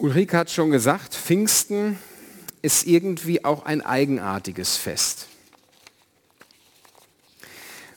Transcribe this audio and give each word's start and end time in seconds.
Ulrike 0.00 0.36
hat 0.36 0.50
schon 0.50 0.70
gesagt, 0.70 1.14
Pfingsten 1.14 1.98
ist 2.62 2.86
irgendwie 2.86 3.44
auch 3.44 3.64
ein 3.64 3.82
eigenartiges 3.82 4.76
Fest. 4.76 5.26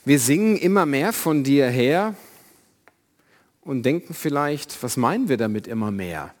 Wir 0.04 0.18
singen 0.18 0.56
immer 0.56 0.84
mehr 0.84 1.12
von 1.12 1.44
dir 1.44 1.68
her 1.70 2.16
und 3.60 3.84
denken 3.84 4.14
vielleicht, 4.14 4.82
was 4.82 4.96
meinen 4.96 5.28
wir 5.28 5.36
damit 5.36 5.68
immer 5.68 5.92
mehr? 5.92 6.34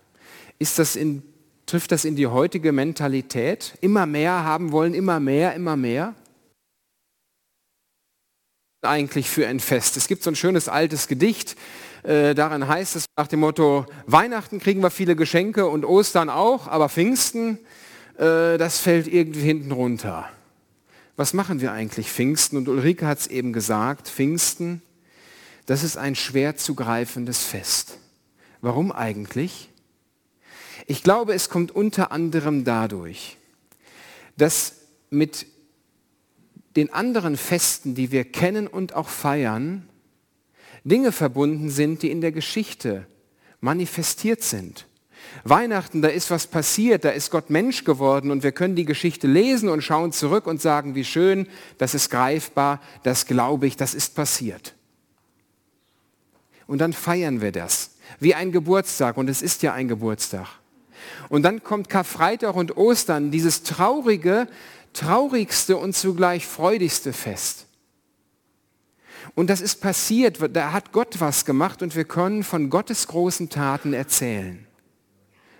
Ist 0.58 0.80
das 0.80 0.96
in, 0.96 1.22
trifft 1.64 1.92
das 1.92 2.04
in 2.04 2.16
die 2.16 2.26
heutige 2.26 2.72
Mentalität? 2.72 3.78
Immer 3.80 4.04
mehr 4.06 4.42
haben 4.42 4.72
wollen, 4.72 4.94
immer 4.94 5.20
mehr, 5.20 5.54
immer 5.54 5.76
mehr? 5.76 6.16
Eigentlich 8.80 9.30
für 9.30 9.46
ein 9.46 9.60
Fest. 9.60 9.96
Es 9.96 10.08
gibt 10.08 10.24
so 10.24 10.30
ein 10.30 10.36
schönes 10.36 10.68
altes 10.68 11.06
Gedicht, 11.06 11.54
äh, 12.02 12.34
darin 12.34 12.66
heißt 12.66 12.96
es 12.96 13.06
nach 13.16 13.28
dem 13.28 13.40
Motto, 13.40 13.86
Weihnachten 14.06 14.58
kriegen 14.58 14.82
wir 14.82 14.90
viele 14.90 15.14
Geschenke 15.14 15.68
und 15.68 15.84
Ostern 15.84 16.30
auch, 16.30 16.66
aber 16.66 16.88
Pfingsten, 16.88 17.58
äh, 18.16 18.58
das 18.58 18.78
fällt 18.78 19.06
irgendwie 19.06 19.42
hinten 19.42 19.72
runter. 19.72 20.28
Was 21.16 21.34
machen 21.34 21.60
wir 21.60 21.72
eigentlich 21.72 22.10
Pfingsten? 22.10 22.56
Und 22.56 22.68
Ulrike 22.68 23.06
hat 23.06 23.18
es 23.18 23.26
eben 23.28 23.52
gesagt, 23.52 24.08
Pfingsten, 24.08 24.82
das 25.66 25.84
ist 25.84 25.96
ein 25.96 26.14
schwer 26.16 26.56
zu 26.56 26.74
greifendes 26.74 27.44
Fest. 27.44 27.98
Warum 28.60 28.90
eigentlich? 28.90 29.68
Ich 30.86 31.04
glaube, 31.04 31.34
es 31.34 31.48
kommt 31.48 31.70
unter 31.70 32.10
anderem 32.10 32.64
dadurch, 32.64 33.36
dass 34.36 34.74
mit 35.10 35.46
den 36.74 36.92
anderen 36.92 37.36
Festen, 37.36 37.94
die 37.94 38.10
wir 38.10 38.24
kennen 38.24 38.66
und 38.66 38.94
auch 38.94 39.08
feiern, 39.08 39.88
Dinge 40.84 41.12
verbunden 41.12 41.70
sind, 41.70 42.02
die 42.02 42.10
in 42.10 42.20
der 42.20 42.32
Geschichte 42.32 43.06
manifestiert 43.60 44.42
sind. 44.42 44.86
Weihnachten, 45.44 46.02
da 46.02 46.08
ist 46.08 46.30
was 46.30 46.46
passiert, 46.46 47.04
da 47.04 47.10
ist 47.10 47.30
Gott 47.30 47.48
Mensch 47.48 47.84
geworden 47.84 48.30
und 48.30 48.42
wir 48.42 48.52
können 48.52 48.76
die 48.76 48.84
Geschichte 48.84 49.26
lesen 49.26 49.68
und 49.68 49.82
schauen 49.82 50.12
zurück 50.12 50.46
und 50.46 50.60
sagen, 50.60 50.94
wie 50.94 51.04
schön, 51.04 51.46
das 51.78 51.94
ist 51.94 52.10
greifbar, 52.10 52.80
das 53.02 53.26
glaube 53.26 53.66
ich, 53.66 53.76
das 53.76 53.94
ist 53.94 54.14
passiert. 54.14 54.74
Und 56.66 56.78
dann 56.78 56.92
feiern 56.92 57.40
wir 57.40 57.52
das, 57.52 57.92
wie 58.20 58.34
ein 58.34 58.52
Geburtstag 58.52 59.16
und 59.16 59.28
es 59.28 59.42
ist 59.42 59.62
ja 59.62 59.72
ein 59.72 59.88
Geburtstag. 59.88 60.48
Und 61.28 61.42
dann 61.42 61.62
kommt 61.62 61.88
Karfreitag 61.88 62.54
und 62.54 62.76
Ostern, 62.76 63.30
dieses 63.30 63.62
traurige, 63.62 64.48
traurigste 64.92 65.76
und 65.76 65.96
zugleich 65.96 66.46
freudigste 66.46 67.12
Fest. 67.12 67.66
Und 69.34 69.50
das 69.50 69.60
ist 69.60 69.80
passiert, 69.80 70.38
da 70.54 70.72
hat 70.72 70.92
Gott 70.92 71.20
was 71.20 71.44
gemacht 71.44 71.82
und 71.82 71.96
wir 71.96 72.04
können 72.04 72.44
von 72.44 72.70
Gottes 72.70 73.06
großen 73.06 73.48
Taten 73.48 73.92
erzählen. 73.92 74.66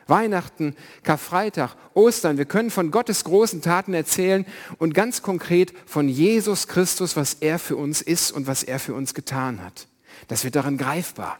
Weihnachten, 0.07 0.75
Karfreitag, 1.05 1.77
Ostern, 1.95 2.39
wir 2.39 2.45
können 2.45 2.71
von 2.71 2.91
Gottes 2.91 3.25
großen 3.25 3.63
Taten 3.63 3.95
erzählen 3.95 4.45
und 4.79 4.95
ganz 4.95 5.23
konkret 5.23 5.73
von 5.87 6.09
Jesus 6.09 6.67
Christus, 6.67 7.17
was 7.17 7.35
er 7.35 7.59
für 7.59 7.77
uns 7.77 8.03
ist 8.03 8.33
und 8.33 8.47
was 8.47 8.63
er 8.63 8.79
für 8.79 8.95
uns 8.95 9.15
getan 9.15 9.63
hat. 9.63 9.87
Das 10.29 10.45
wird 10.45 10.57
darin 10.57 10.77
greifbar. 10.77 11.39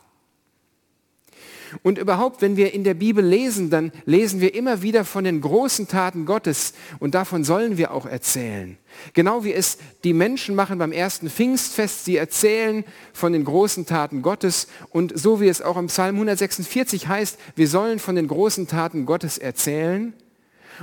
Und 1.83 1.99
überhaupt, 1.99 2.43
wenn 2.43 2.57
wir 2.57 2.75
in 2.75 2.85
der 2.85 2.95
Bibel 2.95 3.25
lesen, 3.25 3.71
dann 3.71 3.93
lesen 4.05 4.41
wir 4.41 4.55
immer 4.55 4.83
wieder 4.83 5.05
von 5.05 5.25
den 5.25 5.41
großen 5.41 5.89
Taten 5.89 6.27
Gottes 6.27 6.75
und 6.99 7.15
davon 7.15 7.45
sollen 7.45 7.77
wir 7.79 7.93
auch 7.93 8.07
erzählen. 8.07 8.77
Genau 9.15 9.45
wie 9.45 9.55
es 9.55 9.79
die 10.05 10.13
Menschen 10.13 10.55
machen 10.55 10.79
beim 10.79 10.93
ersten 10.93 11.31
Pfingstfest, 11.31 12.05
sie 12.05 12.17
erzählen 12.17 12.85
von 13.13 13.33
den 13.33 13.45
großen 13.45 13.87
Taten 13.87 14.23
Gottes 14.23 14.69
und 14.91 15.19
so 15.19 15.41
wie 15.41 15.49
es 15.49 15.63
auch 15.63 15.77
im 15.77 15.87
Psalm 15.87 16.17
146 16.17 17.09
heißt, 17.09 17.39
wir 17.57 17.69
sollen 17.69 17.99
von 17.99 18.17
den 18.17 18.29
großen 18.29 18.67
Taten 18.67 19.07
Gottes 19.07 19.39
erzählen. 19.39 20.13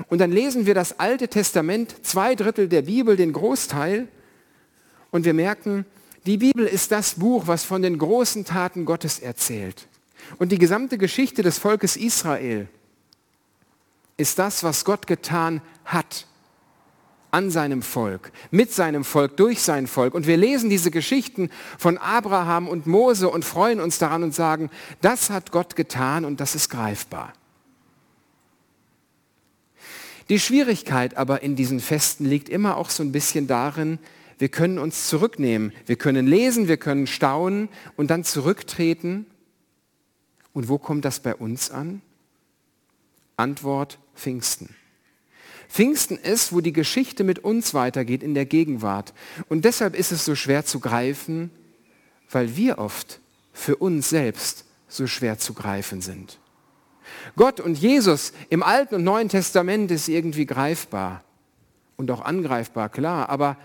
Und 0.08 0.20
dann 0.20 0.32
lesen 0.32 0.66
wir 0.66 0.76
das 0.76 1.00
Alte 1.00 1.28
Testament, 1.28 1.96
zwei 2.04 2.36
Drittel 2.36 2.68
der 2.68 2.84
Bibel, 2.84 3.16
den 3.16 3.34
Großteil, 3.34 4.08
und 5.12 5.26
wir 5.26 5.34
merken, 5.34 5.86
die 6.26 6.38
Bibel 6.38 6.66
ist 6.66 6.92
das 6.92 7.16
Buch, 7.16 7.48
was 7.48 7.64
von 7.64 7.82
den 7.82 7.98
großen 7.98 8.46
Taten 8.46 8.86
Gottes 8.86 9.20
erzählt. 9.20 9.88
Und 10.38 10.52
die 10.52 10.60
gesamte 10.60 10.98
Geschichte 10.98 11.42
des 11.42 11.58
Volkes 11.58 11.98
Israel 11.98 12.68
ist 14.18 14.38
das, 14.38 14.64
was 14.64 14.86
Gott 14.86 15.08
getan 15.08 15.62
hat 15.86 16.28
an 17.32 17.52
seinem 17.52 17.82
Volk, 17.82 18.32
mit 18.52 18.74
seinem 18.74 19.04
Volk, 19.04 19.38
durch 19.38 19.62
sein 19.62 19.88
Volk. 19.88 20.14
Und 20.14 20.28
wir 20.28 20.38
lesen 20.38 20.70
diese 20.70 20.92
Geschichten 20.92 21.50
von 21.78 21.98
Abraham 21.98 22.68
und 22.68 22.88
Mose 22.88 23.30
und 23.30 23.46
freuen 23.46 23.80
uns 23.80 24.00
daran 24.00 24.24
und 24.24 24.34
sagen, 24.34 24.70
das 25.02 25.30
hat 25.30 25.52
Gott 25.52 25.76
getan 25.76 26.26
und 26.26 26.40
das 26.40 26.56
ist 26.56 26.70
greifbar. 26.70 27.34
Die 30.30 30.40
Schwierigkeit 30.40 31.18
aber 31.18 31.42
in 31.42 31.56
diesen 31.56 31.80
Festen 31.80 32.26
liegt 32.26 32.50
immer 32.50 32.78
auch 32.78 32.90
so 32.90 33.04
ein 33.04 33.12
bisschen 33.12 33.48
darin, 33.48 34.00
wir 34.38 34.50
können 34.50 34.80
uns 34.80 35.08
zurücknehmen, 35.08 35.74
wir 35.86 35.98
können 35.98 36.26
lesen, 36.26 36.68
wir 36.68 36.78
können 36.78 37.08
staunen 37.08 37.68
und 37.98 38.10
dann 38.10 38.24
zurücktreten 38.24 39.26
und 40.60 40.68
wo 40.68 40.78
kommt 40.78 41.06
das 41.06 41.22
bei 41.22 41.34
uns 41.34 41.72
an? 41.72 42.02
Antwort 43.38 43.98
Pfingsten. 44.14 44.76
Pfingsten 45.70 46.18
ist, 46.18 46.52
wo 46.52 46.60
die 46.60 46.74
Geschichte 46.74 47.24
mit 47.24 47.40
uns 47.40 47.74
weitergeht 47.74 48.22
in 48.22 48.34
der 48.34 48.46
Gegenwart. 48.46 49.14
Und 49.48 49.64
deshalb 49.64 49.96
ist 49.96 50.12
es 50.12 50.26
so 50.26 50.36
schwer 50.36 50.66
zu 50.66 50.82
greifen, 50.82 51.50
weil 52.30 52.58
wir 52.58 52.78
oft 52.78 53.22
für 53.54 53.78
uns 53.78 54.10
selbst 54.10 54.66
so 54.90 55.08
schwer 55.08 55.40
zu 55.40 55.54
greifen 55.54 56.02
sind. 56.02 56.40
Gott 57.38 57.62
und 57.62 57.78
Jesus 57.78 58.34
im 58.50 58.62
Alten 58.62 58.96
und 58.96 59.06
Neuen 59.06 59.30
Testament 59.30 59.90
ist 59.92 60.10
irgendwie 60.10 60.46
greifbar 60.46 61.24
und 61.96 62.12
auch 62.12 62.20
angreifbar, 62.20 62.90
klar, 62.90 63.30
aber 63.30 63.56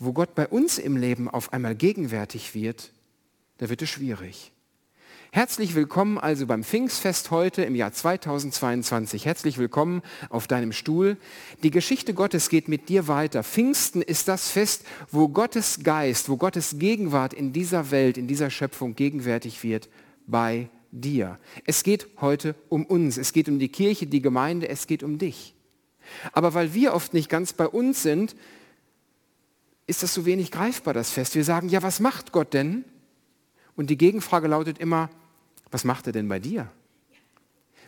wo 0.00 0.12
Gott 0.12 0.34
bei 0.34 0.48
uns 0.48 0.78
im 0.78 0.96
Leben 0.96 1.28
auf 1.28 1.52
einmal 1.52 1.76
gegenwärtig 1.76 2.56
wird, 2.56 2.90
da 3.58 3.68
wird 3.68 3.82
es 3.82 3.88
schwierig. 3.88 4.52
Herzlich 5.34 5.74
willkommen 5.74 6.18
also 6.18 6.46
beim 6.46 6.62
Pfingstfest 6.62 7.30
heute 7.30 7.62
im 7.62 7.74
Jahr 7.74 7.90
2022. 7.90 9.24
Herzlich 9.24 9.56
willkommen 9.56 10.02
auf 10.28 10.46
deinem 10.46 10.72
Stuhl. 10.72 11.16
Die 11.62 11.70
Geschichte 11.70 12.12
Gottes 12.12 12.50
geht 12.50 12.68
mit 12.68 12.90
dir 12.90 13.08
weiter. 13.08 13.42
Pfingsten 13.42 14.02
ist 14.02 14.28
das 14.28 14.50
Fest, 14.50 14.84
wo 15.10 15.28
Gottes 15.28 15.80
Geist, 15.84 16.28
wo 16.28 16.36
Gottes 16.36 16.78
Gegenwart 16.78 17.32
in 17.32 17.54
dieser 17.54 17.90
Welt, 17.90 18.18
in 18.18 18.26
dieser 18.26 18.50
Schöpfung 18.50 18.94
gegenwärtig 18.94 19.62
wird 19.62 19.88
bei 20.26 20.68
dir. 20.90 21.38
Es 21.64 21.82
geht 21.82 22.08
heute 22.20 22.54
um 22.68 22.84
uns. 22.84 23.16
Es 23.16 23.32
geht 23.32 23.48
um 23.48 23.58
die 23.58 23.70
Kirche, 23.70 24.06
die 24.06 24.20
Gemeinde, 24.20 24.68
es 24.68 24.86
geht 24.86 25.02
um 25.02 25.16
dich. 25.16 25.54
Aber 26.34 26.52
weil 26.52 26.74
wir 26.74 26.92
oft 26.92 27.14
nicht 27.14 27.30
ganz 27.30 27.54
bei 27.54 27.66
uns 27.66 28.02
sind, 28.02 28.36
ist 29.86 30.02
das 30.02 30.12
so 30.12 30.26
wenig 30.26 30.50
greifbar, 30.50 30.92
das 30.92 31.10
Fest. 31.10 31.34
Wir 31.34 31.44
sagen, 31.44 31.70
ja, 31.70 31.82
was 31.82 32.00
macht 32.00 32.32
Gott 32.32 32.52
denn? 32.52 32.84
Und 33.76 33.88
die 33.88 33.96
Gegenfrage 33.96 34.48
lautet 34.48 34.76
immer, 34.76 35.08
was 35.72 35.84
macht 35.84 36.06
er 36.06 36.12
denn 36.12 36.28
bei 36.28 36.38
dir? 36.38 36.70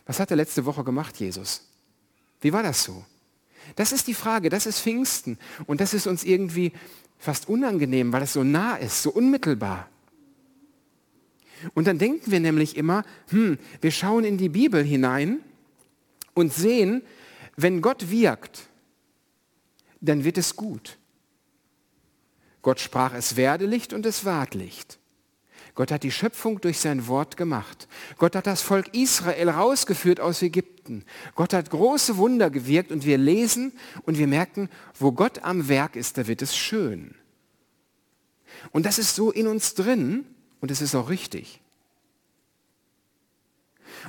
Was 0.05 0.19
hat 0.19 0.31
er 0.31 0.37
letzte 0.37 0.65
Woche 0.65 0.83
gemacht, 0.83 1.17
Jesus? 1.17 1.69
Wie 2.41 2.51
war 2.51 2.63
das 2.63 2.83
so? 2.83 3.05
Das 3.75 3.91
ist 3.91 4.07
die 4.07 4.13
Frage, 4.13 4.49
das 4.49 4.65
ist 4.65 4.79
Pfingsten. 4.79 5.37
Und 5.65 5.81
das 5.81 5.93
ist 5.93 6.07
uns 6.07 6.23
irgendwie 6.23 6.73
fast 7.17 7.47
unangenehm, 7.47 8.11
weil 8.11 8.23
es 8.23 8.33
so 8.33 8.43
nah 8.43 8.75
ist, 8.75 9.01
so 9.01 9.11
unmittelbar. 9.11 9.89
Und 11.73 11.87
dann 11.87 11.97
denken 11.97 12.31
wir 12.31 12.39
nämlich 12.39 12.75
immer, 12.75 13.03
hm, 13.29 13.57
wir 13.81 13.91
schauen 13.91 14.25
in 14.25 14.37
die 14.37 14.49
Bibel 14.49 14.83
hinein 14.83 15.39
und 16.33 16.53
sehen, 16.53 17.01
wenn 17.55 17.81
Gott 17.81 18.11
wirkt, 18.11 18.67
dann 20.01 20.23
wird 20.23 20.37
es 20.37 20.55
gut. 20.55 20.97
Gott 22.61 22.79
sprach, 22.79 23.13
es 23.13 23.35
werde 23.35 23.65
Licht 23.65 23.93
und 23.93 24.05
es 24.05 24.25
ward 24.25 24.53
Licht. 24.53 24.99
Gott 25.75 25.91
hat 25.91 26.03
die 26.03 26.11
Schöpfung 26.11 26.61
durch 26.61 26.79
sein 26.79 27.07
Wort 27.07 27.35
gemacht. 27.35 27.89
Gott 28.17 28.35
hat 28.35 28.47
das 28.47 28.61
Volk 28.61 28.93
Israel 28.93 29.49
rausgeführt 29.49 30.21
aus 30.21 30.41
Ägypten. 30.41 31.03
Gott 31.35 31.53
hat 31.53 31.69
große 31.69 32.15
Wunder 32.15 32.49
gewirkt 32.49 32.91
und 32.91 33.05
wir 33.05 33.17
lesen 33.17 33.73
und 34.03 34.17
wir 34.17 34.27
merken, 34.27 34.69
wo 34.97 35.11
Gott 35.11 35.43
am 35.43 35.67
Werk 35.67 35.97
ist, 35.97 36.17
da 36.17 36.27
wird 36.27 36.41
es 36.41 36.55
schön. 36.55 37.13
Und 38.71 38.85
das 38.85 38.97
ist 38.97 39.15
so 39.15 39.31
in 39.31 39.47
uns 39.47 39.73
drin 39.73 40.25
und 40.61 40.71
es 40.71 40.81
ist 40.81 40.95
auch 40.95 41.09
richtig. 41.09 41.59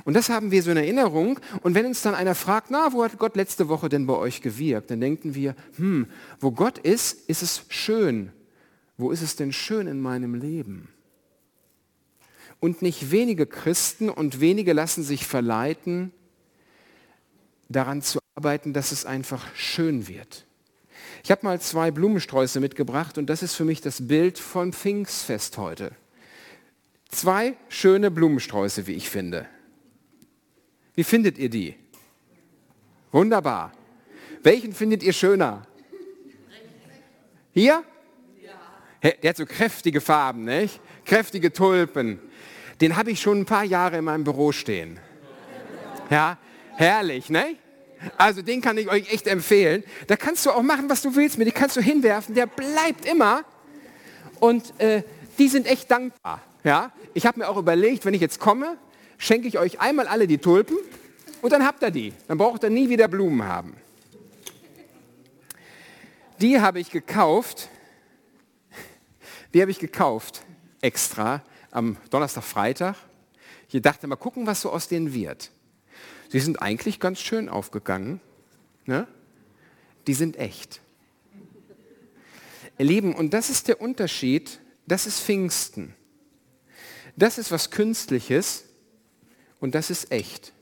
Und 0.05 0.13
das 0.13 0.29
haben 0.29 0.51
wir 0.51 0.63
so 0.63 0.71
in 0.71 0.77
Erinnerung. 0.77 1.39
Und 1.63 1.75
wenn 1.75 1.85
uns 1.85 2.01
dann 2.01 2.15
einer 2.15 2.35
fragt, 2.35 2.71
na, 2.71 2.93
wo 2.93 3.03
hat 3.03 3.17
Gott 3.17 3.35
letzte 3.35 3.67
Woche 3.67 3.89
denn 3.89 4.05
bei 4.05 4.13
euch 4.13 4.41
gewirkt? 4.41 4.91
Dann 4.91 5.01
denken 5.01 5.35
wir, 5.35 5.55
hm, 5.75 6.07
wo 6.39 6.51
Gott 6.51 6.77
ist, 6.77 7.27
ist 7.29 7.41
es 7.41 7.65
schön. 7.67 8.31
Wo 8.97 9.11
ist 9.11 9.21
es 9.21 9.35
denn 9.35 9.51
schön 9.51 9.87
in 9.87 9.99
meinem 9.99 10.33
Leben? 10.33 10.87
Und 12.59 12.81
nicht 12.81 13.11
wenige 13.11 13.45
Christen 13.45 14.09
und 14.09 14.39
wenige 14.39 14.73
lassen 14.73 15.03
sich 15.03 15.27
verleiten, 15.27 16.11
daran 17.69 18.01
zu 18.01 18.19
arbeiten, 18.35 18.73
dass 18.73 18.91
es 18.91 19.05
einfach 19.05 19.45
schön 19.55 20.07
wird. 20.07 20.45
Ich 21.23 21.31
habe 21.31 21.45
mal 21.45 21.59
zwei 21.59 21.91
Blumensträuße 21.91 22.59
mitgebracht 22.59 23.17
und 23.17 23.27
das 23.27 23.43
ist 23.43 23.53
für 23.53 23.65
mich 23.65 23.81
das 23.81 24.07
Bild 24.07 24.39
von 24.39 24.73
Pfingstfest 24.73 25.57
heute. 25.57 25.91
Zwei 27.09 27.55
schöne 27.69 28.11
Blumensträuße, 28.11 28.87
wie 28.87 28.93
ich 28.93 29.09
finde. 29.09 29.45
Wie 30.95 31.03
findet 31.03 31.37
ihr 31.37 31.49
die? 31.49 31.75
Wunderbar. 33.11 33.71
Welchen 34.43 34.73
findet 34.73 35.03
ihr 35.03 35.13
schöner? 35.13 35.65
Hier? 37.53 37.83
Der 39.01 39.29
hat 39.29 39.37
so 39.37 39.45
kräftige 39.45 40.01
Farben, 40.01 40.43
nicht? 40.43 40.79
Kräftige 41.05 41.53
Tulpen. 41.53 42.19
Den 42.81 42.95
habe 42.95 43.11
ich 43.11 43.21
schon 43.21 43.39
ein 43.39 43.45
paar 43.45 43.63
Jahre 43.63 43.97
in 43.97 44.05
meinem 44.05 44.23
Büro 44.23 44.51
stehen. 44.51 44.99
Ja, 46.09 46.37
herrlich, 46.75 47.29
ne? 47.29 47.55
Also 48.17 48.41
den 48.41 48.61
kann 48.61 48.77
ich 48.77 48.89
euch 48.89 49.11
echt 49.11 49.27
empfehlen. 49.27 49.83
Da 50.05 50.15
kannst 50.15 50.45
du 50.45 50.51
auch 50.51 50.61
machen, 50.61 50.89
was 50.89 51.01
du 51.01 51.15
willst 51.15 51.37
mit. 51.37 51.47
Die 51.47 51.51
kannst 51.51 51.75
du 51.75 51.81
hinwerfen. 51.81 52.35
Der 52.35 52.45
bleibt 52.45 53.05
immer. 53.05 53.43
Und 54.39 54.79
äh, 54.79 55.01
die 55.39 55.47
sind 55.47 55.65
echt 55.65 55.89
dankbar. 55.89 56.41
Ja? 56.63 56.91
Ich 57.15 57.25
habe 57.25 57.39
mir 57.39 57.49
auch 57.49 57.57
überlegt, 57.57 58.05
wenn 58.05 58.13
ich 58.13 58.21
jetzt 58.21 58.39
komme, 58.39 58.77
schenke 59.17 59.47
ich 59.47 59.57
euch 59.57 59.79
einmal 59.79 60.07
alle 60.07 60.27
die 60.27 60.37
Tulpen 60.37 60.77
und 61.41 61.51
dann 61.51 61.65
habt 61.65 61.81
ihr 61.81 61.91
die. 61.91 62.13
Dann 62.27 62.37
braucht 62.37 62.63
ihr 62.63 62.69
nie 62.69 62.89
wieder 62.89 63.07
Blumen 63.07 63.43
haben. 63.43 63.75
Die 66.39 66.61
habe 66.61 66.79
ich 66.79 66.91
gekauft. 66.91 67.69
Die 69.53 69.61
habe 69.61 69.71
ich 69.71 69.79
gekauft 69.79 70.43
extra 70.81 71.41
am 71.77 71.95
Donnerstag, 72.09 72.43
Freitag. 72.43 72.95
Ich 73.69 73.81
dachte 73.81 74.07
mal 74.07 74.15
gucken, 74.15 74.47
was 74.47 74.61
so 74.61 74.71
aus 74.71 74.87
denen 74.87 75.13
wird. 75.13 75.51
Sie 76.29 76.39
sind 76.39 76.61
eigentlich 76.61 76.99
ganz 76.99 77.19
schön 77.19 77.49
aufgegangen. 77.49 78.19
Ne? 78.85 79.07
Die 80.07 80.15
sind 80.15 80.37
echt. 80.37 80.81
Ihr 82.79 82.85
Lieben, 82.85 83.13
und 83.13 83.33
das 83.33 83.49
ist 83.49 83.67
der 83.67 83.79
Unterschied, 83.79 84.59
das 84.87 85.05
ist 85.05 85.19
Pfingsten. 85.19 85.93
Das 87.15 87.37
ist 87.37 87.51
was 87.51 87.69
Künstliches 87.69 88.63
und 89.59 89.75
das 89.75 89.89
ist 89.89 90.11
echt. 90.11 90.53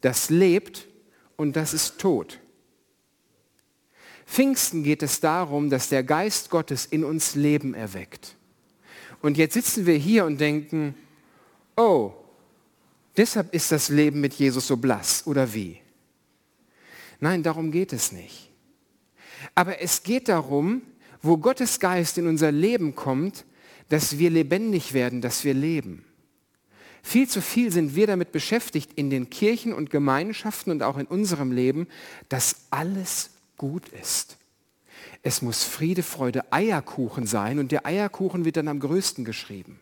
Das 0.00 0.30
lebt 0.30 0.88
und 1.36 1.54
das 1.54 1.74
ist 1.74 1.98
tot. 1.98 2.40
Pfingsten 4.26 4.82
geht 4.82 5.02
es 5.02 5.20
darum, 5.20 5.68
dass 5.68 5.90
der 5.90 6.02
Geist 6.02 6.48
Gottes 6.48 6.86
in 6.86 7.04
uns 7.04 7.34
Leben 7.34 7.74
erweckt. 7.74 8.36
Und 9.22 9.38
jetzt 9.38 9.54
sitzen 9.54 9.86
wir 9.86 9.96
hier 9.96 10.26
und 10.26 10.40
denken, 10.40 10.94
oh, 11.76 12.12
deshalb 13.16 13.54
ist 13.54 13.72
das 13.72 13.88
Leben 13.88 14.20
mit 14.20 14.34
Jesus 14.34 14.66
so 14.66 14.76
blass 14.76 15.26
oder 15.26 15.54
wie? 15.54 15.78
Nein, 17.20 17.44
darum 17.44 17.70
geht 17.70 17.92
es 17.92 18.10
nicht. 18.10 18.50
Aber 19.54 19.80
es 19.80 20.02
geht 20.02 20.28
darum, 20.28 20.82
wo 21.22 21.38
Gottes 21.38 21.78
Geist 21.78 22.18
in 22.18 22.26
unser 22.26 22.50
Leben 22.50 22.96
kommt, 22.96 23.44
dass 23.88 24.18
wir 24.18 24.30
lebendig 24.30 24.92
werden, 24.92 25.20
dass 25.20 25.44
wir 25.44 25.54
leben. 25.54 26.04
Viel 27.02 27.28
zu 27.28 27.40
viel 27.40 27.70
sind 27.70 27.94
wir 27.94 28.08
damit 28.08 28.32
beschäftigt 28.32 28.92
in 28.94 29.10
den 29.10 29.30
Kirchen 29.30 29.72
und 29.72 29.90
Gemeinschaften 29.90 30.70
und 30.72 30.82
auch 30.82 30.98
in 30.98 31.06
unserem 31.06 31.52
Leben, 31.52 31.86
dass 32.28 32.66
alles 32.70 33.30
gut 33.56 33.88
ist. 33.88 34.36
Es 35.22 35.40
muss 35.40 35.62
Friede, 35.62 36.02
Freude, 36.02 36.52
Eierkuchen 36.52 37.26
sein 37.26 37.58
und 37.58 37.70
der 37.70 37.86
Eierkuchen 37.86 38.44
wird 38.44 38.56
dann 38.56 38.68
am 38.68 38.80
größten 38.80 39.24
geschrieben. 39.24 39.80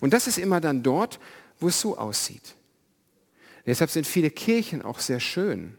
Und 0.00 0.12
das 0.12 0.26
ist 0.26 0.38
immer 0.38 0.60
dann 0.60 0.82
dort, 0.82 1.18
wo 1.58 1.68
es 1.68 1.80
so 1.80 1.96
aussieht. 1.96 2.54
Deshalb 3.66 3.90
sind 3.90 4.06
viele 4.06 4.30
Kirchen 4.30 4.82
auch 4.82 4.98
sehr 4.98 5.20
schön. 5.20 5.76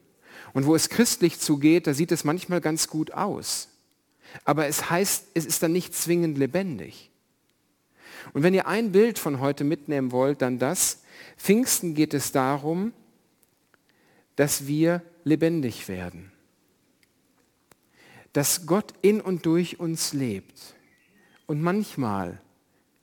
Und 0.54 0.66
wo 0.66 0.76
es 0.76 0.90
christlich 0.90 1.40
zugeht, 1.40 1.86
da 1.86 1.94
sieht 1.94 2.12
es 2.12 2.24
manchmal 2.24 2.62
ganz 2.62 2.88
gut 2.88 3.12
aus. 3.14 3.70
Aber 4.46 4.68
es 4.68 4.90
heißt, 4.90 5.28
es 5.34 5.46
ist 5.46 5.62
dann 5.64 5.72
nicht 5.72 5.94
zwingend 5.94 6.38
lebendig. 6.38 7.12
Und 8.34 8.44
wenn 8.44 8.54
ihr 8.54 8.68
ein 8.68 8.92
Bild 8.92 9.20
von 9.20 9.40
heute 9.40 9.64
mitnehmen 9.64 10.12
wollt, 10.12 10.42
dann 10.42 10.60
das. 10.60 11.02
Pfingsten 11.38 11.96
geht 11.96 12.14
es 12.14 12.32
darum, 12.32 12.94
dass 14.36 14.68
wir 14.68 15.02
lebendig 15.24 15.88
werden. 15.88 16.32
Dass 18.40 18.66
Gott 18.66 18.94
in 19.02 19.20
und 19.20 19.46
durch 19.46 19.82
uns 19.82 20.14
lebt. 20.14 20.74
Und 21.46 21.62
manchmal 21.62 22.40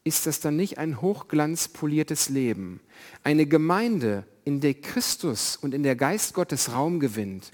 ist 0.03 0.25
das 0.25 0.41
dann 0.41 0.57
nicht 0.57 0.79
ein 0.79 1.03
hochglanzpoliertes 1.03 2.31
Leben. 2.31 2.81
Eine 3.23 3.45
Gemeinde, 3.45 4.25
in 4.47 4.63
der 4.63 4.73
Christus 4.73 5.57
und 5.57 5.75
in 5.75 5.83
der 5.83 5.95
Geist 5.95 6.33
Gottes 6.33 6.73
Raum 6.73 7.01
gewinnt, 7.01 7.51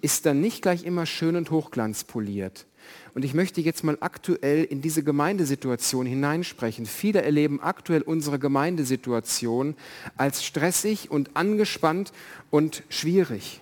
ist 0.00 0.24
dann 0.24 0.40
nicht 0.40 0.62
gleich 0.62 0.84
immer 0.84 1.04
schön 1.04 1.36
und 1.36 1.50
hochglanzpoliert. 1.50 2.64
Und 3.12 3.22
ich 3.22 3.34
möchte 3.34 3.60
jetzt 3.60 3.84
mal 3.84 3.98
aktuell 4.00 4.64
in 4.64 4.80
diese 4.80 5.04
Gemeindesituation 5.04 6.06
hineinsprechen. 6.06 6.86
Viele 6.86 7.20
erleben 7.20 7.60
aktuell 7.60 8.00
unsere 8.00 8.38
Gemeindesituation 8.38 9.76
als 10.16 10.42
stressig 10.42 11.10
und 11.10 11.36
angespannt 11.36 12.14
und 12.48 12.82
schwierig. 12.88 13.60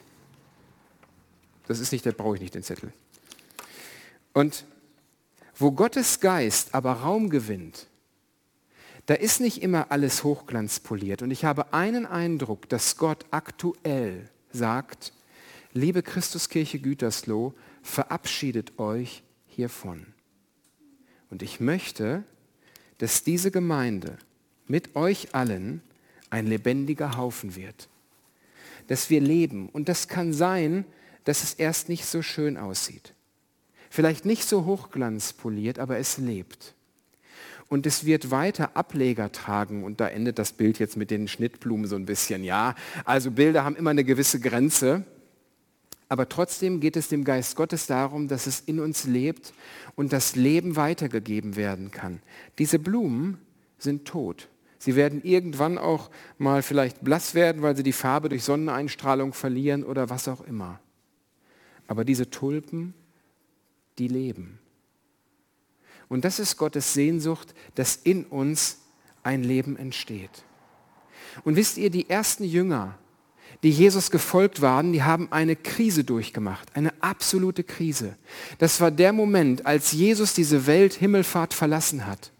Das 1.66 1.80
ist 1.80 1.90
nicht, 1.90 2.06
da 2.06 2.12
brauche 2.12 2.36
ich 2.36 2.40
nicht 2.40 2.54
den 2.54 2.62
Zettel. 2.62 2.92
Und 4.34 4.66
wo 5.56 5.72
Gottes 5.72 6.20
Geist 6.20 6.74
aber 6.74 6.92
Raum 6.92 7.30
gewinnt, 7.30 7.86
da 9.06 9.14
ist 9.14 9.40
nicht 9.40 9.62
immer 9.62 9.90
alles 9.90 10.24
hochglanzpoliert. 10.24 11.22
Und 11.22 11.30
ich 11.30 11.44
habe 11.44 11.72
einen 11.72 12.04
Eindruck, 12.04 12.68
dass 12.68 12.96
Gott 12.96 13.24
aktuell 13.30 14.28
sagt, 14.52 15.12
liebe 15.72 16.02
Christuskirche 16.02 16.78
Gütersloh, 16.78 17.54
verabschiedet 17.82 18.78
euch 18.78 19.22
hiervon. 19.46 20.06
Und 21.30 21.42
ich 21.42 21.60
möchte, 21.60 22.24
dass 22.98 23.24
diese 23.24 23.50
Gemeinde 23.50 24.18
mit 24.66 24.96
euch 24.96 25.34
allen 25.34 25.82
ein 26.30 26.46
lebendiger 26.46 27.16
Haufen 27.16 27.54
wird. 27.54 27.88
Dass 28.88 29.10
wir 29.10 29.20
leben. 29.20 29.68
Und 29.68 29.88
das 29.88 30.08
kann 30.08 30.32
sein, 30.32 30.84
dass 31.24 31.42
es 31.42 31.54
erst 31.54 31.88
nicht 31.88 32.06
so 32.06 32.22
schön 32.22 32.56
aussieht. 32.56 33.14
Vielleicht 33.94 34.24
nicht 34.24 34.42
so 34.48 34.64
hochglanzpoliert, 34.64 35.78
aber 35.78 35.98
es 35.98 36.18
lebt. 36.18 36.74
Und 37.68 37.86
es 37.86 38.04
wird 38.04 38.32
weiter 38.32 38.76
Ableger 38.76 39.30
tragen. 39.30 39.84
Und 39.84 40.00
da 40.00 40.08
endet 40.08 40.40
das 40.40 40.52
Bild 40.52 40.80
jetzt 40.80 40.96
mit 40.96 41.12
den 41.12 41.28
Schnittblumen 41.28 41.86
so 41.86 41.94
ein 41.94 42.04
bisschen. 42.04 42.42
Ja, 42.42 42.74
also 43.04 43.30
Bilder 43.30 43.62
haben 43.62 43.76
immer 43.76 43.90
eine 43.90 44.02
gewisse 44.02 44.40
Grenze. 44.40 45.04
Aber 46.08 46.28
trotzdem 46.28 46.80
geht 46.80 46.96
es 46.96 47.06
dem 47.06 47.22
Geist 47.22 47.54
Gottes 47.54 47.86
darum, 47.86 48.26
dass 48.26 48.48
es 48.48 48.58
in 48.58 48.80
uns 48.80 49.04
lebt 49.04 49.54
und 49.94 50.12
das 50.12 50.34
Leben 50.34 50.74
weitergegeben 50.74 51.54
werden 51.54 51.92
kann. 51.92 52.18
Diese 52.58 52.80
Blumen 52.80 53.38
sind 53.78 54.06
tot. 54.06 54.48
Sie 54.76 54.96
werden 54.96 55.22
irgendwann 55.22 55.78
auch 55.78 56.10
mal 56.36 56.64
vielleicht 56.64 57.04
blass 57.04 57.36
werden, 57.36 57.62
weil 57.62 57.76
sie 57.76 57.84
die 57.84 57.92
Farbe 57.92 58.28
durch 58.28 58.42
Sonneneinstrahlung 58.42 59.34
verlieren 59.34 59.84
oder 59.84 60.10
was 60.10 60.26
auch 60.26 60.40
immer. 60.40 60.80
Aber 61.86 62.04
diese 62.04 62.28
Tulpen, 62.28 62.92
die 63.98 64.08
leben. 64.08 64.58
Und 66.08 66.24
das 66.24 66.38
ist 66.38 66.56
Gottes 66.56 66.94
Sehnsucht, 66.94 67.54
dass 67.74 67.96
in 67.96 68.24
uns 68.24 68.78
ein 69.22 69.42
Leben 69.42 69.76
entsteht. 69.76 70.44
Und 71.42 71.56
wisst 71.56 71.78
ihr, 71.78 71.90
die 71.90 72.08
ersten 72.08 72.44
Jünger, 72.44 72.98
die 73.62 73.70
Jesus 73.70 74.10
gefolgt 74.10 74.60
waren, 74.60 74.92
die 74.92 75.02
haben 75.02 75.32
eine 75.32 75.56
Krise 75.56 76.04
durchgemacht, 76.04 76.76
eine 76.76 76.92
absolute 77.02 77.64
Krise. 77.64 78.16
Das 78.58 78.80
war 78.80 78.90
der 78.90 79.12
Moment, 79.12 79.66
als 79.66 79.92
Jesus 79.92 80.34
diese 80.34 80.66
Welt 80.66 80.94
Himmelfahrt 80.94 81.54
verlassen 81.54 82.06
hat 82.06 82.30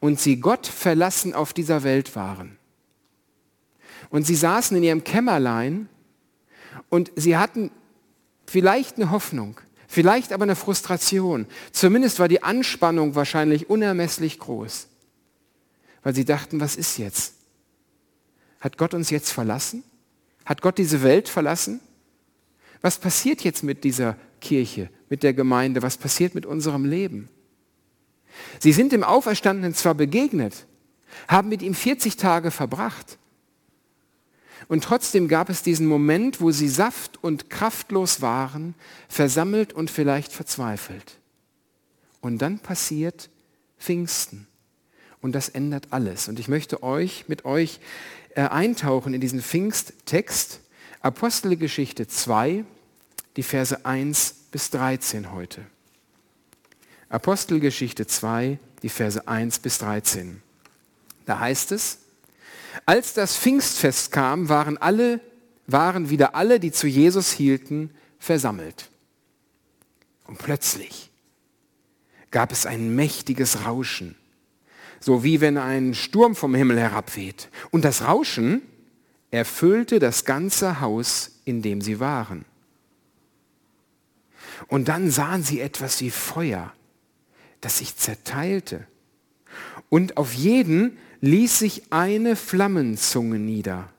und 0.00 0.20
sie 0.20 0.40
Gott 0.40 0.66
verlassen 0.66 1.34
auf 1.34 1.52
dieser 1.52 1.82
Welt 1.82 2.14
waren. 2.14 2.58
Und 4.10 4.26
sie 4.26 4.34
saßen 4.34 4.76
in 4.76 4.82
ihrem 4.82 5.04
Kämmerlein 5.04 5.88
und 6.88 7.12
sie 7.16 7.36
hatten 7.36 7.70
vielleicht 8.46 8.96
eine 8.96 9.10
Hoffnung, 9.10 9.60
vielleicht 9.88 10.32
aber 10.32 10.44
eine 10.44 10.54
Frustration. 10.54 11.46
Zumindest 11.72 12.20
war 12.20 12.28
die 12.28 12.44
Anspannung 12.44 13.16
wahrscheinlich 13.16 13.68
unermesslich 13.68 14.38
groß, 14.38 14.86
weil 16.04 16.14
sie 16.14 16.24
dachten, 16.24 16.60
was 16.60 16.76
ist 16.76 16.98
jetzt? 16.98 17.34
Hat 18.60 18.78
Gott 18.78 18.94
uns 18.94 19.10
jetzt 19.10 19.30
verlassen? 19.30 19.82
Hat 20.44 20.62
Gott 20.62 20.78
diese 20.78 21.02
Welt 21.02 21.28
verlassen? 21.28 21.80
Was 22.80 22.98
passiert 22.98 23.42
jetzt 23.42 23.64
mit 23.64 23.82
dieser 23.82 24.16
Kirche, 24.40 24.90
mit 25.08 25.22
der 25.22 25.34
Gemeinde? 25.34 25.82
Was 25.82 25.96
passiert 25.96 26.34
mit 26.34 26.46
unserem 26.46 26.84
Leben? 26.84 27.28
Sie 28.60 28.72
sind 28.72 28.92
dem 28.92 29.02
Auferstandenen 29.02 29.74
zwar 29.74 29.94
begegnet, 29.94 30.66
haben 31.26 31.48
mit 31.48 31.62
ihm 31.62 31.74
40 31.74 32.16
Tage 32.16 32.50
verbracht. 32.50 33.17
Und 34.68 34.84
trotzdem 34.84 35.28
gab 35.28 35.48
es 35.48 35.62
diesen 35.62 35.86
Moment, 35.86 36.40
wo 36.40 36.50
sie 36.50 36.68
saft- 36.68 37.22
und 37.24 37.48
kraftlos 37.48 38.20
waren, 38.20 38.74
versammelt 39.08 39.72
und 39.72 39.90
vielleicht 39.90 40.32
verzweifelt. 40.32 41.18
Und 42.20 42.38
dann 42.38 42.58
passiert 42.58 43.30
Pfingsten. 43.78 44.46
Und 45.20 45.32
das 45.32 45.48
ändert 45.48 45.88
alles. 45.90 46.28
Und 46.28 46.38
ich 46.38 46.48
möchte 46.48 46.82
euch 46.82 47.24
mit 47.28 47.44
euch 47.44 47.80
äh, 48.34 48.42
eintauchen 48.42 49.14
in 49.14 49.20
diesen 49.20 49.40
Pfingsttext, 49.40 50.60
Apostelgeschichte 51.00 52.06
2, 52.06 52.64
die 53.36 53.42
Verse 53.42 53.84
1 53.84 54.34
bis 54.50 54.70
13 54.70 55.32
heute. 55.32 55.64
Apostelgeschichte 57.08 58.06
2, 58.06 58.58
die 58.82 58.88
Verse 58.88 59.26
1 59.26 59.60
bis 59.60 59.78
13. 59.78 60.42
Da 61.24 61.38
heißt 61.38 61.72
es, 61.72 61.98
als 62.86 63.14
das 63.14 63.36
Pfingstfest 63.36 64.12
kam, 64.12 64.48
waren 64.48 64.78
alle 64.78 65.20
waren 65.68 66.08
wieder 66.10 66.34
alle, 66.34 66.58
die 66.58 66.72
zu 66.72 66.88
Jesus 66.88 67.30
hielten, 67.30 67.90
versammelt. 68.18 68.90
Und 70.26 70.38
plötzlich 70.38 71.10
gab 72.30 72.50
es 72.50 72.66
ein 72.66 72.94
mächtiges 72.96 73.64
Rauschen, 73.66 74.16
so 74.98 75.22
wie 75.22 75.40
wenn 75.40 75.58
ein 75.58 75.94
Sturm 75.94 76.34
vom 76.34 76.54
Himmel 76.54 76.80
herabweht. 76.80 77.50
Und 77.70 77.84
das 77.84 78.02
Rauschen 78.02 78.62
erfüllte 79.30 79.98
das 79.98 80.24
ganze 80.24 80.80
Haus, 80.80 81.38
in 81.44 81.62
dem 81.62 81.80
sie 81.82 82.00
waren. 82.00 82.46
Und 84.68 84.88
dann 84.88 85.10
sahen 85.10 85.44
sie 85.44 85.60
etwas 85.60 86.00
wie 86.00 86.10
Feuer, 86.10 86.72
das 87.60 87.78
sich 87.78 87.94
zerteilte. 87.96 88.86
Und 89.90 90.16
auf 90.16 90.32
jeden 90.32 90.98
ließ 91.20 91.58
sich 91.58 91.92
eine 91.92 92.36
Flammenzunge 92.36 93.38
nieder. 93.38 93.90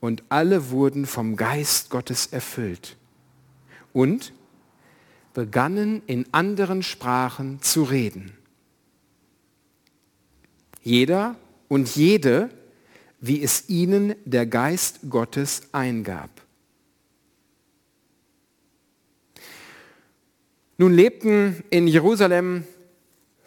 Und 0.00 0.22
alle 0.28 0.70
wurden 0.70 1.06
vom 1.06 1.36
Geist 1.36 1.90
Gottes 1.90 2.26
erfüllt. 2.26 2.96
Und 3.92 4.32
begannen 5.34 6.02
in 6.06 6.26
anderen 6.32 6.82
Sprachen 6.82 7.62
zu 7.62 7.84
reden. 7.84 8.32
Jeder 10.82 11.36
und 11.68 11.94
jede, 11.94 12.50
wie 13.20 13.42
es 13.42 13.68
ihnen 13.68 14.14
der 14.24 14.46
Geist 14.46 15.00
Gottes 15.08 15.62
eingab. 15.72 16.30
Nun 20.76 20.92
lebten 20.92 21.62
in 21.70 21.86
Jerusalem 21.86 22.64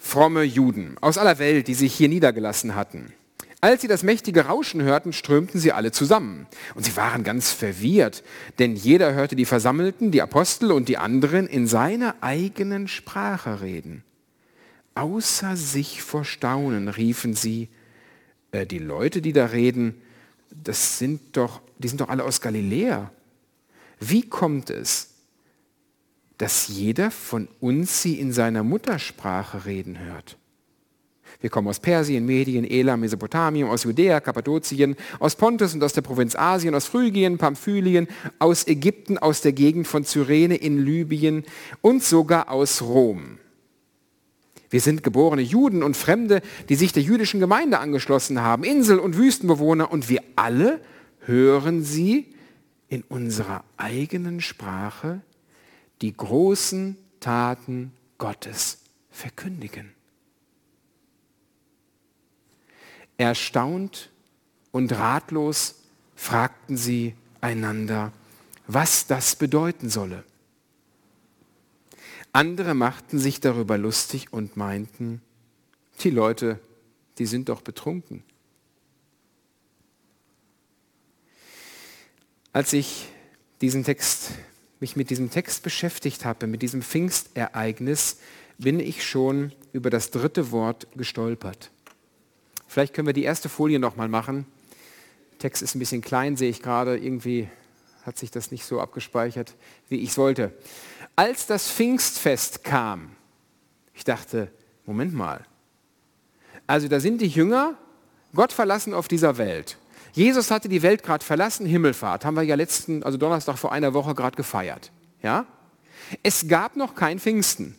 fromme 0.05 0.43
Juden 0.43 0.97
aus 1.01 1.17
aller 1.17 1.39
Welt, 1.39 1.67
die 1.67 1.73
sich 1.73 1.93
hier 1.93 2.07
niedergelassen 2.07 2.75
hatten. 2.75 3.11
Als 3.59 3.81
sie 3.81 3.87
das 3.87 4.03
mächtige 4.03 4.45
Rauschen 4.45 4.83
hörten, 4.83 5.13
strömten 5.13 5.59
sie 5.59 5.71
alle 5.71 5.91
zusammen. 5.91 6.45
Und 6.75 6.85
sie 6.85 6.95
waren 6.95 7.23
ganz 7.23 7.51
verwirrt, 7.51 8.23
denn 8.59 8.75
jeder 8.75 9.15
hörte 9.15 9.35
die 9.35 9.45
Versammelten, 9.45 10.11
die 10.11 10.21
Apostel 10.21 10.71
und 10.71 10.87
die 10.87 10.99
anderen 10.99 11.47
in 11.47 11.65
seiner 11.65 12.15
eigenen 12.21 12.87
Sprache 12.87 13.61
reden. 13.61 14.03
Außer 14.93 15.57
sich 15.57 16.03
vor 16.03 16.23
Staunen 16.23 16.87
riefen 16.87 17.33
sie, 17.33 17.69
äh, 18.51 18.67
die 18.67 18.79
Leute, 18.79 19.23
die 19.23 19.33
da 19.33 19.47
reden, 19.47 19.99
das 20.51 20.99
sind 20.99 21.35
doch, 21.35 21.61
die 21.79 21.87
sind 21.87 21.99
doch 21.99 22.09
alle 22.09 22.23
aus 22.23 22.41
Galiläa. 22.41 23.11
Wie 23.99 24.29
kommt 24.29 24.69
es, 24.69 25.14
dass 26.37 26.67
jeder 26.67 27.11
von 27.11 27.47
uns 27.59 28.01
sie 28.01 28.19
in 28.19 28.31
seiner 28.31 28.63
Muttersprache 28.63 29.65
reden 29.65 29.99
hört. 29.99 30.37
Wir 31.41 31.49
kommen 31.49 31.67
aus 31.67 31.79
Persien, 31.79 32.25
Medien, 32.25 32.63
Elam, 32.63 33.01
Mesopotamien, 33.01 33.67
aus 33.67 33.83
Judäa, 33.83 34.19
Kappadokien, 34.19 34.95
aus 35.19 35.35
Pontus 35.35 35.73
und 35.73 35.83
aus 35.83 35.93
der 35.93 36.01
Provinz 36.01 36.35
Asien, 36.35 36.73
aus 36.73 36.87
Phrygien, 36.87 37.37
Pamphylien, 37.37 38.07
aus 38.39 38.67
Ägypten, 38.67 39.17
aus 39.17 39.41
der 39.41 39.51
Gegend 39.51 39.87
von 39.87 40.05
Cyrene 40.05 40.55
in 40.55 40.83
Libyen 40.83 41.43
und 41.81 42.03
sogar 42.03 42.49
aus 42.49 42.81
Rom. 42.81 43.37
Wir 44.69 44.81
sind 44.81 45.03
geborene 45.03 45.41
Juden 45.41 45.83
und 45.83 45.95
Fremde, 45.95 46.41
die 46.69 46.75
sich 46.75 46.91
der 46.91 47.03
jüdischen 47.03 47.39
Gemeinde 47.39 47.79
angeschlossen 47.79 48.41
haben, 48.41 48.63
Insel- 48.63 48.99
und 48.99 49.17
Wüstenbewohner, 49.17 49.91
und 49.91 50.09
wir 50.09 50.21
alle 50.35 50.81
hören 51.19 51.83
sie 51.83 52.33
in 52.87 53.03
unserer 53.03 53.63
eigenen 53.77 54.41
Sprache 54.41 55.21
die 56.01 56.15
großen 56.15 56.97
Taten 57.19 57.91
Gottes 58.17 58.79
verkündigen. 59.09 59.91
Erstaunt 63.17 64.09
und 64.71 64.91
ratlos 64.91 65.75
fragten 66.15 66.77
sie 66.77 67.15
einander, 67.41 68.11
was 68.67 69.07
das 69.07 69.35
bedeuten 69.35 69.89
solle. 69.89 70.23
Andere 72.33 72.73
machten 72.73 73.17
sich 73.17 73.39
darüber 73.39 73.77
lustig 73.77 74.33
und 74.33 74.57
meinten, 74.57 75.21
die 76.01 76.09
Leute, 76.09 76.59
die 77.17 77.25
sind 77.25 77.47
doch 77.47 77.61
betrunken. 77.61 78.23
Als 82.51 82.73
ich 82.73 83.07
diesen 83.61 83.85
Text 83.85 84.31
mich 84.85 84.95
mit 84.95 85.09
diesem 85.09 85.31
Text 85.31 85.63
beschäftigt 85.63 86.25
habe, 86.25 86.45
mit 86.45 86.61
diesem 86.61 86.83
Pfingstereignis, 86.83 88.19
bin 88.59 88.79
ich 88.79 89.03
schon 89.03 89.51
über 89.73 89.89
das 89.89 90.11
dritte 90.11 90.51
Wort 90.51 90.85
gestolpert. 90.95 91.71
Vielleicht 92.67 92.93
können 92.93 93.07
wir 93.07 93.13
die 93.13 93.23
erste 93.23 93.49
Folie 93.49 93.79
nochmal 93.79 94.09
machen. 94.09 94.45
Der 95.31 95.39
Text 95.39 95.63
ist 95.63 95.73
ein 95.73 95.79
bisschen 95.79 96.01
klein, 96.01 96.37
sehe 96.37 96.51
ich 96.51 96.61
gerade. 96.61 96.99
Irgendwie 96.99 97.49
hat 98.03 98.19
sich 98.19 98.29
das 98.29 98.51
nicht 98.51 98.63
so 98.63 98.79
abgespeichert, 98.79 99.55
wie 99.89 100.01
ich 100.01 100.13
sollte. 100.13 100.53
Als 101.15 101.47
das 101.47 101.67
Pfingstfest 101.67 102.63
kam, 102.63 103.09
ich 103.95 104.03
dachte, 104.03 104.51
Moment 104.85 105.15
mal. 105.15 105.43
Also 106.67 106.87
da 106.87 106.99
sind 106.99 107.21
die 107.21 107.27
Jünger, 107.27 107.75
Gott 108.35 108.53
verlassen 108.53 108.93
auf 108.93 109.07
dieser 109.07 109.39
Welt. 109.39 109.79
Jesus 110.15 110.49
hatte 110.49 110.69
die 110.69 110.81
Welt 110.81 111.03
gerade 111.03 111.25
verlassen, 111.25 111.65
Himmelfahrt, 111.65 112.23
haben 112.23 112.35
wir 112.35 112.43
ja 112.43 112.55
letzten, 112.55 113.03
also 113.03 113.17
Donnerstag 113.17 113.57
vor 113.57 113.73
einer 113.73 113.93
Woche 113.93 114.15
gerade 114.15 114.37
gefeiert. 114.37 114.93
Ja? 115.21 115.45
Es 116.23 116.47
gab 116.47 116.77
noch 116.77 116.95
kein 116.95 117.19
Pfingsten. 117.19 117.75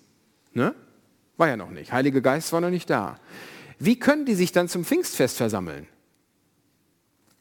Ne? 0.52 0.75
War 1.38 1.49
ja 1.49 1.57
noch 1.57 1.71
nicht. 1.71 1.93
Heilige 1.93 2.21
Geist 2.21 2.52
war 2.52 2.61
noch 2.61 2.69
nicht 2.69 2.90
da. 2.90 3.19
Wie 3.78 3.99
können 3.99 4.26
die 4.26 4.35
sich 4.35 4.52
dann 4.52 4.69
zum 4.69 4.85
Pfingstfest 4.85 5.38
versammeln? 5.38 5.87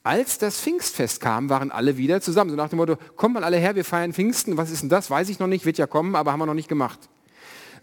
Als 0.02 0.38
das 0.38 0.62
Pfingstfest 0.62 1.20
kam, 1.20 1.50
waren 1.50 1.72
alle 1.72 1.98
wieder 1.98 2.22
zusammen. 2.22 2.52
So 2.52 2.56
nach 2.56 2.70
dem 2.70 2.78
Motto, 2.78 2.96
kommt 3.18 3.34
mal 3.34 3.44
alle 3.44 3.58
her, 3.58 3.76
wir 3.76 3.84
feiern 3.84 4.14
Pfingsten. 4.14 4.56
Was 4.56 4.72
ist 4.72 4.82
denn 4.82 4.90
das? 4.90 5.10
Weiß 5.10 5.28
ich 5.28 5.40
noch 5.40 5.48
nicht, 5.48 5.66
wird 5.66 5.78
ja 5.78 5.88
kommen, 5.88 6.16
aber 6.16 6.32
haben 6.32 6.40
wir 6.40 6.46
noch 6.46 6.54
nicht 6.54 6.70
gemacht. 6.70 7.10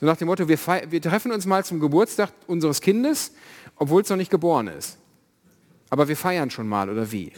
So 0.01 0.07
nach 0.07 0.17
dem 0.17 0.29
Motto, 0.29 0.49
wir, 0.49 0.59
wir 0.89 1.03
treffen 1.03 1.31
uns 1.31 1.45
mal 1.45 1.63
zum 1.63 1.79
Geburtstag 1.79 2.31
unseres 2.47 2.81
Kindes, 2.81 3.33
obwohl 3.77 4.01
es 4.01 4.09
noch 4.09 4.17
nicht 4.17 4.31
geboren 4.31 4.69
ist 4.69 4.97
aber 5.93 6.09
wir 6.09 6.17
feiern 6.17 6.49
schon 6.49 6.67
mal 6.67 6.89
oder 6.89 7.13
wie? 7.13 7.33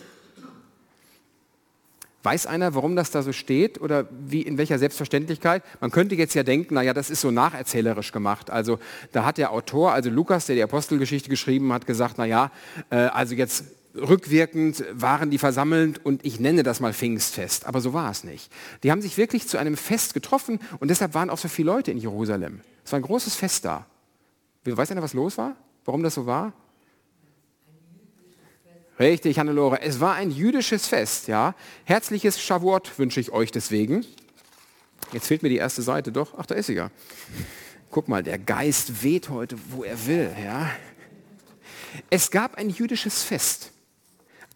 Weiß 2.22 2.46
einer, 2.46 2.76
warum 2.76 2.94
das 2.94 3.10
da 3.10 3.20
so 3.24 3.32
steht 3.32 3.80
oder 3.80 4.06
wie, 4.12 4.42
in 4.42 4.58
welcher 4.58 4.78
Selbstverständlichkeit? 4.78 5.64
Man 5.80 5.90
könnte 5.90 6.14
jetzt 6.14 6.34
ja 6.34 6.44
denken, 6.44 6.74
naja, 6.74 6.94
das 6.94 7.10
ist 7.10 7.20
so 7.20 7.32
nacherzählerisch 7.32 8.12
gemacht. 8.12 8.50
Also 8.50 8.78
da 9.10 9.24
hat 9.24 9.38
der 9.38 9.50
Autor, 9.50 9.92
also 9.92 10.08
Lukas, 10.08 10.46
der 10.46 10.54
die 10.54 10.62
Apostelgeschichte 10.62 11.28
geschrieben 11.28 11.72
hat, 11.72 11.84
gesagt, 11.84 12.16
naja, 12.16 12.52
äh, 12.90 12.98
also 12.98 13.34
jetzt 13.34 13.64
rückwirkend 13.96 14.84
waren 14.92 15.30
die 15.30 15.38
versammelt 15.38 15.98
und 16.06 16.24
ich 16.24 16.38
nenne 16.38 16.62
das 16.62 16.78
mal 16.78 16.94
Pfingstfest. 16.94 17.66
Aber 17.66 17.80
so 17.80 17.92
war 17.92 18.08
es 18.08 18.22
nicht. 18.22 18.52
Die 18.84 18.92
haben 18.92 19.02
sich 19.02 19.18
wirklich 19.18 19.48
zu 19.48 19.58
einem 19.58 19.76
Fest 19.76 20.14
getroffen 20.14 20.60
und 20.78 20.92
deshalb 20.92 21.14
waren 21.14 21.28
auch 21.28 21.38
so 21.38 21.48
viele 21.48 21.72
Leute 21.72 21.90
in 21.90 21.98
Jerusalem. 21.98 22.60
Es 22.84 22.92
war 22.92 23.00
ein 23.00 23.04
großes 23.04 23.34
Fest 23.34 23.64
da. 23.64 23.84
Weiß 24.64 24.92
einer, 24.92 25.02
was 25.02 25.12
los 25.12 25.38
war? 25.38 25.56
Warum 25.84 26.04
das 26.04 26.14
so 26.14 26.24
war? 26.24 26.52
Richtig, 28.98 29.38
Hannelore. 29.38 29.80
Es 29.82 29.98
war 29.98 30.14
ein 30.14 30.30
jüdisches 30.30 30.86
Fest, 30.86 31.26
ja. 31.26 31.54
Herzliches 31.84 32.40
Shavuot 32.40 32.96
wünsche 32.98 33.18
ich 33.20 33.32
euch 33.32 33.50
deswegen. 33.50 34.06
Jetzt 35.12 35.26
fehlt 35.26 35.42
mir 35.42 35.48
die 35.48 35.56
erste 35.56 35.82
Seite, 35.82 36.12
doch. 36.12 36.34
Ach, 36.36 36.46
da 36.46 36.54
ist 36.54 36.66
sie 36.66 36.74
ja. 36.74 36.90
Guck 37.90 38.08
mal, 38.08 38.22
der 38.22 38.38
Geist 38.38 39.02
weht 39.02 39.30
heute, 39.30 39.56
wo 39.70 39.82
er 39.82 40.06
will, 40.06 40.30
ja. 40.42 40.70
Es 42.10 42.30
gab 42.30 42.56
ein 42.56 42.70
jüdisches 42.70 43.22
Fest. 43.22 43.72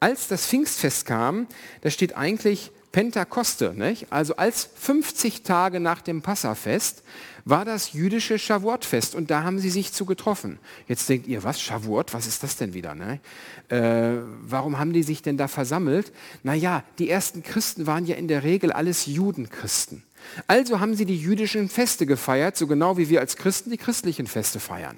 Als 0.00 0.28
das 0.28 0.46
Pfingstfest 0.46 1.06
kam, 1.06 1.48
da 1.80 1.90
steht 1.90 2.16
eigentlich 2.16 2.70
Pentakoste, 2.98 3.74
nicht? 3.76 4.08
also 4.10 4.34
als 4.34 4.68
50 4.74 5.44
Tage 5.44 5.78
nach 5.78 6.02
dem 6.02 6.20
Passafest, 6.20 7.04
war 7.44 7.64
das 7.64 7.92
jüdische 7.92 8.40
Shavuot-Fest 8.40 9.14
und 9.14 9.30
da 9.30 9.44
haben 9.44 9.60
sie 9.60 9.70
sich 9.70 9.92
zu 9.92 10.04
getroffen. 10.04 10.58
Jetzt 10.88 11.08
denkt 11.08 11.28
ihr, 11.28 11.44
was, 11.44 11.60
Shavuot, 11.60 12.12
was 12.12 12.26
ist 12.26 12.42
das 12.42 12.56
denn 12.56 12.74
wieder? 12.74 12.96
Ne? 12.96 13.20
Äh, 13.68 14.20
warum 14.42 14.80
haben 14.80 14.92
die 14.92 15.04
sich 15.04 15.22
denn 15.22 15.36
da 15.36 15.46
versammelt? 15.46 16.10
Naja, 16.42 16.82
die 16.98 17.08
ersten 17.08 17.44
Christen 17.44 17.86
waren 17.86 18.04
ja 18.04 18.16
in 18.16 18.26
der 18.26 18.42
Regel 18.42 18.72
alles 18.72 19.06
Judenchristen. 19.06 20.02
Also 20.48 20.80
haben 20.80 20.96
sie 20.96 21.04
die 21.04 21.18
jüdischen 21.18 21.68
Feste 21.68 22.04
gefeiert, 22.04 22.56
so 22.56 22.66
genau 22.66 22.96
wie 22.98 23.08
wir 23.10 23.20
als 23.20 23.36
Christen 23.36 23.70
die 23.70 23.76
christlichen 23.76 24.26
Feste 24.26 24.58
feiern. 24.58 24.96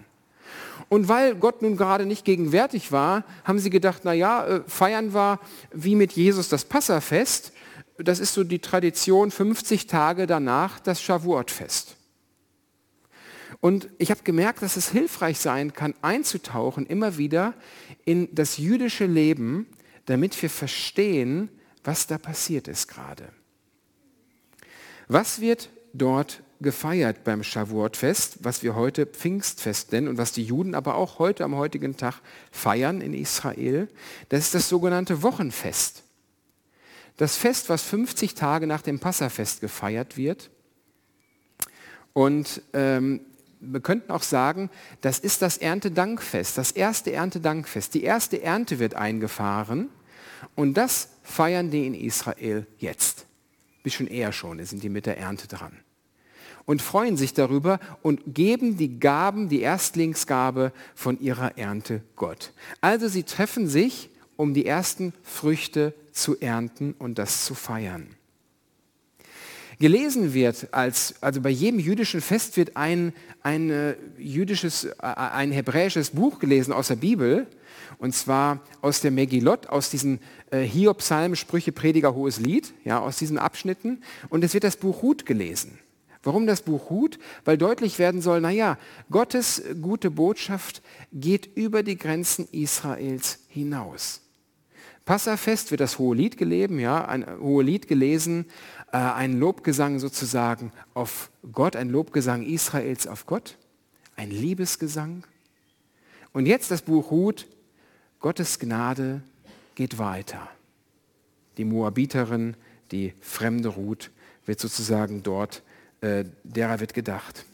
Und 0.88 1.08
weil 1.08 1.34
Gott 1.34 1.60
nun 1.60 1.76
gerade 1.76 2.06
nicht 2.06 2.24
gegenwärtig 2.24 2.92
war, 2.92 3.24
haben 3.44 3.58
sie 3.58 3.68
gedacht, 3.68 4.06
naja, 4.06 4.46
äh, 4.46 4.60
feiern 4.66 5.12
wir 5.12 5.38
wie 5.70 5.96
mit 5.96 6.12
Jesus 6.12 6.48
das 6.48 6.64
Passafest. 6.64 7.52
Das 8.02 8.18
ist 8.18 8.34
so 8.34 8.44
die 8.44 8.60
Tradition, 8.60 9.30
50 9.30 9.86
Tage 9.86 10.26
danach 10.26 10.80
das 10.80 11.02
Shavuot-Fest. 11.02 11.96
Und 13.60 13.88
ich 13.98 14.10
habe 14.10 14.22
gemerkt, 14.22 14.62
dass 14.62 14.76
es 14.76 14.90
hilfreich 14.90 15.38
sein 15.38 15.74
kann, 15.74 15.94
einzutauchen 16.00 16.86
immer 16.86 17.18
wieder 17.18 17.54
in 18.04 18.34
das 18.34 18.56
jüdische 18.56 19.06
Leben, 19.06 19.66
damit 20.06 20.40
wir 20.40 20.48
verstehen, 20.48 21.50
was 21.84 22.06
da 22.06 22.16
passiert 22.16 22.68
ist 22.68 22.88
gerade. 22.88 23.28
Was 25.08 25.40
wird 25.40 25.68
dort 25.92 26.42
gefeiert 26.60 27.24
beim 27.24 27.42
Shavuot-Fest, 27.42 28.38
was 28.42 28.62
wir 28.62 28.74
heute 28.74 29.06
Pfingstfest 29.06 29.92
nennen 29.92 30.08
und 30.08 30.18
was 30.18 30.32
die 30.32 30.44
Juden 30.44 30.74
aber 30.74 30.94
auch 30.94 31.18
heute 31.18 31.44
am 31.44 31.56
heutigen 31.56 31.96
Tag 31.96 32.20
feiern 32.50 33.00
in 33.00 33.12
Israel? 33.12 33.88
Das 34.28 34.40
ist 34.40 34.54
das 34.54 34.68
sogenannte 34.68 35.22
Wochenfest. 35.22 36.04
Das 37.20 37.36
Fest, 37.36 37.68
was 37.68 37.82
50 37.82 38.34
Tage 38.34 38.66
nach 38.66 38.80
dem 38.80 38.98
Passafest 38.98 39.60
gefeiert 39.60 40.16
wird. 40.16 40.48
Und 42.14 42.62
ähm, 42.72 43.20
wir 43.60 43.80
könnten 43.80 44.10
auch 44.10 44.22
sagen, 44.22 44.70
das 45.02 45.18
ist 45.18 45.42
das 45.42 45.58
Erntedankfest, 45.58 46.56
das 46.56 46.72
erste 46.72 47.12
Erntedankfest. 47.12 47.92
Die 47.92 48.04
erste 48.04 48.40
Ernte 48.40 48.78
wird 48.78 48.94
eingefahren 48.94 49.90
und 50.54 50.78
das 50.78 51.10
feiern 51.22 51.70
die 51.70 51.86
in 51.86 51.92
Israel 51.92 52.66
jetzt. 52.78 53.26
Bisschen 53.82 54.06
eher 54.06 54.32
schon, 54.32 54.64
sind 54.64 54.82
die 54.82 54.88
mit 54.88 55.04
der 55.04 55.18
Ernte 55.18 55.46
dran. 55.46 55.76
Und 56.64 56.80
freuen 56.80 57.18
sich 57.18 57.34
darüber 57.34 57.80
und 58.00 58.34
geben 58.34 58.78
die 58.78 58.98
Gaben, 58.98 59.50
die 59.50 59.60
Erstlingsgabe 59.60 60.72
von 60.94 61.20
ihrer 61.20 61.58
Ernte 61.58 62.00
Gott. 62.16 62.54
Also 62.80 63.08
sie 63.08 63.24
treffen 63.24 63.68
sich, 63.68 64.08
um 64.36 64.54
die 64.54 64.64
ersten 64.64 65.12
Früchte 65.22 65.92
zu 66.12 66.38
ernten 66.40 66.94
und 66.98 67.18
das 67.18 67.44
zu 67.44 67.54
feiern 67.54 68.16
gelesen 69.80 70.34
wird, 70.34 70.68
als, 70.72 71.14
also 71.22 71.40
bei 71.40 71.48
jedem 71.48 71.80
jüdischen 71.80 72.20
Fest 72.20 72.58
wird 72.58 72.76
ein, 72.76 73.14
ein, 73.42 73.70
äh, 73.70 73.96
jüdisches, 74.18 74.84
äh, 74.84 74.94
ein 75.00 75.50
hebräisches 75.50 76.10
Buch 76.10 76.38
gelesen 76.38 76.72
aus 76.72 76.88
der 76.88 76.96
Bibel, 76.96 77.46
und 77.98 78.14
zwar 78.14 78.60
aus 78.82 79.00
der 79.00 79.10
Megillot, 79.10 79.68
aus 79.68 79.90
diesen 79.90 80.20
äh, 80.50 80.60
Hiob, 80.60 80.98
Psalm, 80.98 81.34
Sprüche, 81.34 81.72
Prediger, 81.72 82.14
Hohes 82.14 82.38
Lied, 82.38 82.74
ja, 82.84 83.00
aus 83.00 83.16
diesen 83.16 83.38
Abschnitten. 83.38 84.02
Und 84.28 84.44
es 84.44 84.52
wird 84.54 84.64
das 84.64 84.76
Buch 84.76 85.02
Hut 85.02 85.24
gelesen. 85.24 85.78
Warum 86.22 86.46
das 86.46 86.60
Buch 86.60 86.90
Hut? 86.90 87.18
Weil 87.46 87.56
deutlich 87.56 87.98
werden 87.98 88.20
soll, 88.20 88.42
naja, 88.42 88.78
Gottes 89.10 89.62
gute 89.80 90.10
Botschaft 90.10 90.82
geht 91.12 91.48
über 91.56 91.82
die 91.82 91.96
Grenzen 91.96 92.46
Israels 92.52 93.38
hinaus. 93.48 94.20
Passafest 95.04 95.70
wird 95.70 95.80
das 95.80 95.98
hohe 95.98 96.14
Lied 96.14 96.36
gelesen, 96.36 96.78
ja, 96.78 97.04
ein 97.04 97.26
hohe 97.40 97.64
Lied 97.64 97.88
gelesen, 97.88 98.46
äh, 98.92 98.98
ein 98.98 99.38
Lobgesang 99.38 99.98
sozusagen 99.98 100.72
auf 100.94 101.30
Gott, 101.52 101.76
ein 101.76 101.90
Lobgesang 101.90 102.42
Israels 102.42 103.06
auf 103.06 103.26
Gott, 103.26 103.56
ein 104.16 104.30
Liebesgesang. 104.30 105.24
Und 106.32 106.46
jetzt 106.46 106.70
das 106.70 106.82
Buch 106.82 107.10
Hut, 107.10 107.48
Gottes 108.20 108.58
Gnade 108.58 109.22
geht 109.74 109.98
weiter. 109.98 110.48
Die 111.56 111.64
Moabiterin, 111.64 112.56
die 112.92 113.14
fremde 113.20 113.70
Ruth, 113.70 114.10
wird 114.46 114.60
sozusagen 114.60 115.22
dort, 115.22 115.62
äh, 116.02 116.24
derer 116.44 116.80
wird 116.80 116.94
gedacht. 116.94 117.44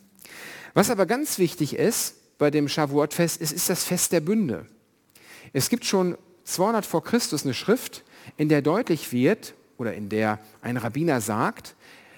Was 0.74 0.90
aber 0.90 1.06
ganz 1.06 1.38
wichtig 1.38 1.76
ist 1.76 2.16
bei 2.38 2.50
dem 2.50 2.68
Shavuot-Fest, 2.68 3.40
ist, 3.40 3.52
ist 3.52 3.70
das 3.70 3.84
Fest 3.84 4.12
der 4.12 4.20
Bünde. 4.20 4.66
Es 5.52 5.70
gibt 5.70 5.84
schon 5.84 6.18
200 6.46 6.86
vor 6.86 7.04
Christus 7.04 7.44
eine 7.44 7.54
Schrift, 7.54 8.04
in 8.36 8.48
der 8.48 8.62
deutlich 8.62 9.12
wird, 9.12 9.54
oder 9.78 9.94
in 9.94 10.08
der 10.08 10.38
ein 10.62 10.76
Rabbiner 10.76 11.20
sagt, 11.20 11.74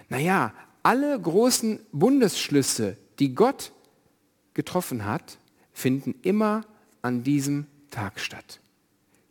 naja, 0.08 0.52
alle 0.82 1.20
großen 1.20 1.80
Bundesschlüsse, 1.92 2.96
die 3.18 3.34
Gott 3.34 3.72
getroffen 4.54 5.04
hat, 5.04 5.38
finden 5.72 6.14
immer 6.22 6.64
an 7.02 7.24
diesem 7.24 7.66
Tag 7.90 8.20
statt. 8.20 8.60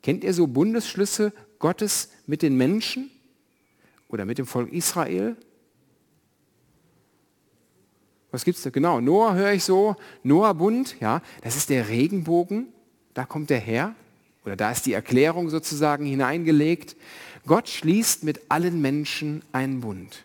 Kennt 0.03 0.23
ihr 0.23 0.33
so 0.33 0.47
Bundesschlüsse 0.47 1.33
Gottes 1.59 2.09
mit 2.25 2.41
den 2.41 2.55
Menschen 2.55 3.09
oder 4.09 4.25
mit 4.25 4.37
dem 4.37 4.45
Volk 4.45 4.71
Israel? 4.71 5.35
Was 8.31 8.45
gibt 8.45 8.57
es 8.57 8.63
da? 8.63 8.69
Genau, 8.69 8.99
Noah 8.99 9.35
höre 9.35 9.53
ich 9.53 9.63
so, 9.63 9.95
Noah-Bund, 10.23 10.99
ja, 10.99 11.21
das 11.41 11.55
ist 11.55 11.69
der 11.69 11.87
Regenbogen, 11.87 12.67
da 13.13 13.25
kommt 13.25 13.49
der 13.49 13.59
her, 13.59 13.95
oder 14.47 14.55
da 14.55 14.71
ist 14.71 14.85
die 14.85 14.93
Erklärung 14.93 15.49
sozusagen 15.49 16.05
hineingelegt. 16.05 16.95
Gott 17.45 17.67
schließt 17.67 18.23
mit 18.23 18.49
allen 18.49 18.81
Menschen 18.81 19.43
einen 19.51 19.81
Bund. 19.81 20.23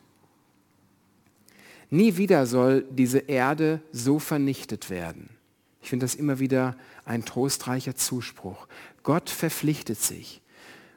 Nie 1.91 2.17
wieder 2.17 2.47
soll 2.47 2.87
diese 2.89 3.19
Erde 3.19 3.83
so 3.91 4.21
vernichtet 4.21 4.91
werden. 4.91 5.29
Ich 5.83 5.91
finde 5.91 6.05
das 6.05 6.15
immer 6.15 6.39
wieder 6.39 6.77
ein 7.05 7.25
trostreicher 7.25 7.97
Zuspruch. 7.97 8.69
Gott 9.03 9.29
verpflichtet 9.29 10.01
sich. 10.01 10.41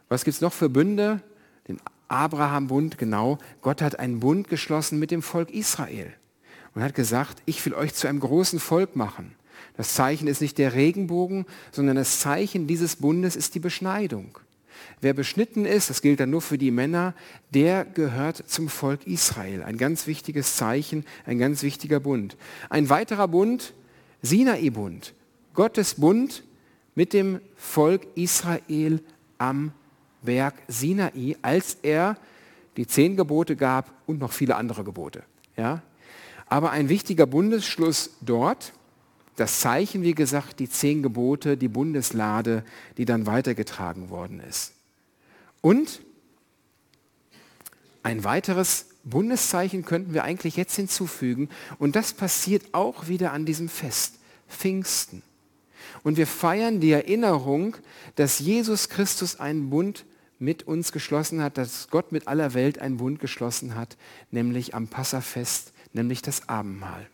Was 0.07 0.23
gibt 0.23 0.35
es 0.35 0.41
noch 0.41 0.53
für 0.53 0.69
Bünde? 0.69 1.21
Den 1.67 1.79
Abraham-Bund, 2.07 2.99
genau. 2.99 3.39
Gott 3.61 3.81
hat 3.81 3.97
einen 3.97 4.19
Bund 4.19 4.47
geschlossen 4.47 4.99
mit 4.99 5.09
dem 5.09 5.23
Volk 5.23 5.49
Israel 5.49 6.13
und 6.75 6.83
hat 6.83 6.93
gesagt, 6.93 7.41
ich 7.45 7.65
will 7.65 7.73
euch 7.73 7.95
zu 7.95 8.07
einem 8.07 8.19
großen 8.19 8.59
Volk 8.59 8.95
machen. 8.95 9.33
Das 9.77 9.93
Zeichen 9.93 10.27
ist 10.27 10.41
nicht 10.41 10.57
der 10.57 10.73
Regenbogen, 10.73 11.45
sondern 11.71 11.95
das 11.95 12.19
Zeichen 12.19 12.67
dieses 12.67 12.95
Bundes 12.95 13.35
ist 13.35 13.55
die 13.55 13.59
Beschneidung. 13.59 14.37
Wer 15.01 15.13
beschnitten 15.13 15.65
ist, 15.65 15.89
das 15.89 16.01
gilt 16.01 16.19
dann 16.19 16.29
nur 16.29 16.41
für 16.41 16.57
die 16.57 16.71
Männer, 16.71 17.13
der 17.53 17.85
gehört 17.85 18.43
zum 18.47 18.69
Volk 18.69 19.05
Israel. 19.05 19.63
Ein 19.63 19.77
ganz 19.77 20.07
wichtiges 20.07 20.55
Zeichen, 20.55 21.05
ein 21.25 21.37
ganz 21.37 21.63
wichtiger 21.63 21.99
Bund. 21.99 22.37
Ein 22.69 22.89
weiterer 22.89 23.27
Bund, 23.27 23.73
Sinai-Bund. 24.21 25.13
Gottes 25.53 25.95
Bund 25.95 26.43
mit 26.95 27.13
dem 27.13 27.39
Volk 27.55 28.07
Israel 28.15 29.01
am 29.37 29.71
Berg 30.21 30.55
Sinai, 30.67 31.37
als 31.41 31.77
er 31.81 32.17
die 32.77 32.87
zehn 32.87 33.15
Gebote 33.15 33.55
gab 33.55 33.91
und 34.05 34.19
noch 34.19 34.31
viele 34.31 34.55
andere 34.55 34.83
Gebote. 34.83 35.23
Ja? 35.55 35.81
Aber 36.47 36.71
ein 36.71 36.89
wichtiger 36.89 37.25
Bundesschluss 37.25 38.11
dort, 38.21 38.73
das 39.35 39.59
Zeichen, 39.59 40.01
wie 40.03 40.15
gesagt, 40.15 40.59
die 40.59 40.69
zehn 40.69 41.03
Gebote, 41.03 41.57
die 41.57 41.67
Bundeslade, 41.67 42.63
die 42.97 43.05
dann 43.05 43.25
weitergetragen 43.25 44.09
worden 44.09 44.39
ist. 44.39 44.73
Und 45.61 46.01
ein 48.03 48.23
weiteres 48.23 48.87
Bundeszeichen 49.03 49.83
könnten 49.85 50.13
wir 50.13 50.23
eigentlich 50.23 50.55
jetzt 50.55 50.75
hinzufügen 50.75 51.49
und 51.79 51.95
das 51.95 52.13
passiert 52.13 52.63
auch 52.73 53.07
wieder 53.07 53.33
an 53.33 53.45
diesem 53.45 53.69
Fest, 53.69 54.15
Pfingsten. 54.47 55.21
Und 56.03 56.17
wir 56.17 56.27
feiern 56.27 56.79
die 56.79 56.91
Erinnerung, 56.91 57.77
dass 58.15 58.39
Jesus 58.39 58.89
Christus 58.89 59.39
einen 59.39 59.69
Bund 59.69 60.05
mit 60.39 60.63
uns 60.63 60.91
geschlossen 60.91 61.41
hat, 61.41 61.57
dass 61.57 61.87
Gott 61.89 62.11
mit 62.11 62.27
aller 62.27 62.53
Welt 62.53 62.79
einen 62.79 62.97
Bund 62.97 63.19
geschlossen 63.19 63.75
hat, 63.75 63.97
nämlich 64.31 64.75
am 64.75 64.87
Passafest, 64.87 65.73
nämlich 65.93 66.21
das 66.21 66.47
Abendmahl. 66.49 67.07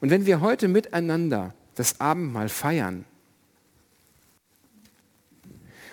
Und 0.00 0.10
wenn 0.10 0.26
wir 0.26 0.40
heute 0.40 0.68
miteinander 0.68 1.54
das 1.74 2.00
Abendmahl 2.00 2.48
feiern, 2.48 3.04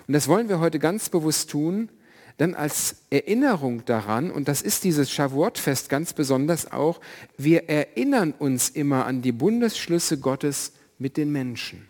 und 0.07 0.13
das 0.13 0.27
wollen 0.27 0.49
wir 0.49 0.59
heute 0.59 0.79
ganz 0.79 1.09
bewusst 1.09 1.51
tun, 1.51 1.89
dann 2.37 2.55
als 2.55 3.03
Erinnerung 3.09 3.85
daran, 3.85 4.31
und 4.31 4.47
das 4.47 4.61
ist 4.61 4.83
dieses 4.83 5.11
Shavuot-Fest 5.11 5.89
ganz 5.89 6.13
besonders 6.13 6.71
auch, 6.71 6.99
wir 7.37 7.69
erinnern 7.69 8.33
uns 8.37 8.69
immer 8.69 9.05
an 9.05 9.21
die 9.21 9.33
Bundesschlüsse 9.33 10.17
Gottes 10.17 10.71
mit 10.97 11.17
den 11.17 11.31
Menschen. 11.31 11.87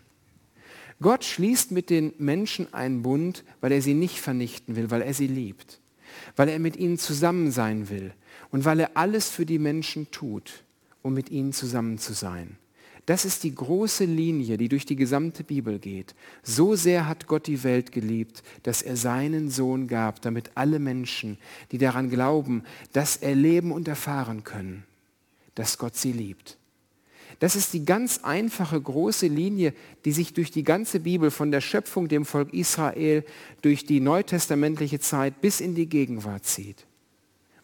Gott 1.01 1.23
schließt 1.23 1.71
mit 1.71 1.89
den 1.89 2.13
Menschen 2.17 2.73
einen 2.73 3.03
Bund, 3.03 3.45
weil 3.61 3.71
er 3.71 3.81
sie 3.81 3.93
nicht 3.93 4.19
vernichten 4.19 4.75
will, 4.75 4.91
weil 4.91 5.01
er 5.01 5.13
sie 5.13 5.27
liebt, 5.27 5.79
weil 6.35 6.49
er 6.49 6.59
mit 6.59 6.75
ihnen 6.75 6.97
zusammen 6.97 7.51
sein 7.51 7.89
will 7.89 8.11
und 8.51 8.65
weil 8.65 8.81
er 8.81 8.91
alles 8.95 9.29
für 9.29 9.45
die 9.45 9.59
Menschen 9.59 10.11
tut 10.11 10.65
um 11.01 11.13
mit 11.13 11.29
ihnen 11.29 11.53
zusammen 11.53 11.97
zu 11.97 12.13
sein. 12.13 12.57
Das 13.09 13.25
ist 13.25 13.43
die 13.43 13.55
große 13.55 14.05
Linie, 14.05 14.57
die 14.57 14.69
durch 14.69 14.85
die 14.85 14.95
gesamte 14.95 15.43
Bibel 15.43 15.79
geht. 15.79 16.13
So 16.43 16.75
sehr 16.75 17.07
hat 17.07 17.25
Gott 17.25 17.47
die 17.47 17.63
Welt 17.63 17.91
geliebt, 17.91 18.43
dass 18.61 18.83
er 18.83 18.95
seinen 18.95 19.49
Sohn 19.49 19.87
gab, 19.87 20.21
damit 20.21 20.51
alle 20.53 20.77
Menschen, 20.77 21.39
die 21.71 21.79
daran 21.79 22.11
glauben, 22.11 22.63
das 22.93 23.17
erleben 23.17 23.71
und 23.71 23.87
erfahren 23.87 24.43
können, 24.43 24.83
dass 25.55 25.79
Gott 25.79 25.95
sie 25.95 26.11
liebt. 26.11 26.59
Das 27.39 27.55
ist 27.55 27.73
die 27.73 27.85
ganz 27.85 28.19
einfache 28.23 28.79
große 28.79 29.27
Linie, 29.27 29.73
die 30.05 30.11
sich 30.11 30.33
durch 30.33 30.51
die 30.51 30.63
ganze 30.63 30.99
Bibel 30.99 31.31
von 31.31 31.51
der 31.51 31.61
Schöpfung 31.61 32.09
dem 32.09 32.25
Volk 32.25 32.53
Israel 32.53 33.23
durch 33.61 33.85
die 33.85 34.01
neutestamentliche 34.01 34.99
Zeit 34.99 35.41
bis 35.41 35.61
in 35.61 35.73
die 35.73 35.87
Gegenwart 35.87 36.45
zieht. 36.45 36.85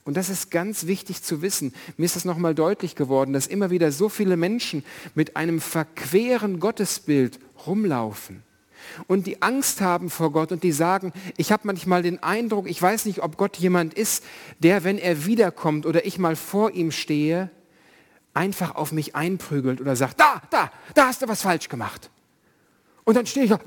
Und 0.06 0.16
das 0.16 0.30
ist 0.30 0.52
ganz 0.52 0.86
wichtig 0.86 1.22
zu 1.24 1.42
wissen. 1.42 1.74
Mir 1.98 2.06
ist 2.06 2.16
das 2.16 2.26
nochmal 2.26 2.56
deutlich 2.56 2.96
geworden, 2.96 3.34
dass 3.34 3.48
immer 3.48 3.72
wieder 3.72 3.92
so 3.92 4.08
viele 4.08 4.38
Menschen 4.38 4.86
mit 5.16 5.36
einem 5.36 5.60
verqueren 5.60 6.60
Gottesbild 6.60 7.40
rumlaufen 7.66 8.44
und 9.08 9.28
die 9.28 9.42
Angst 9.42 9.82
haben 9.82 10.10
vor 10.10 10.32
Gott 10.32 10.52
und 10.52 10.64
die 10.64 10.72
sagen, 10.72 11.14
ich 11.38 11.52
habe 11.52 11.64
manchmal 11.66 12.02
den 12.02 12.22
Eindruck, 12.22 12.70
ich 12.70 12.82
weiß 12.82 13.06
nicht, 13.06 13.22
ob 13.22 13.38
Gott 13.38 13.58
jemand 13.58 13.94
ist, 13.94 14.24
der, 14.60 14.84
wenn 14.84 14.98
er 14.98 15.26
wiederkommt 15.26 15.86
oder 15.86 16.06
ich 16.06 16.18
mal 16.18 16.36
vor 16.36 16.72
ihm 16.72 16.92
stehe, 16.92 17.50
einfach 18.34 18.76
auf 18.76 18.92
mich 18.92 19.16
einprügelt 19.16 19.82
oder 19.82 19.96
sagt, 19.96 20.20
da, 20.20 20.42
da, 20.50 20.72
da 20.94 21.08
hast 21.08 21.22
du 21.22 21.28
was 21.28 21.42
falsch 21.42 21.70
gemacht. 21.70 22.10
Und 23.04 23.16
dann 23.16 23.26
stehe 23.26 23.46
ich 23.46 23.52
da 23.52 23.60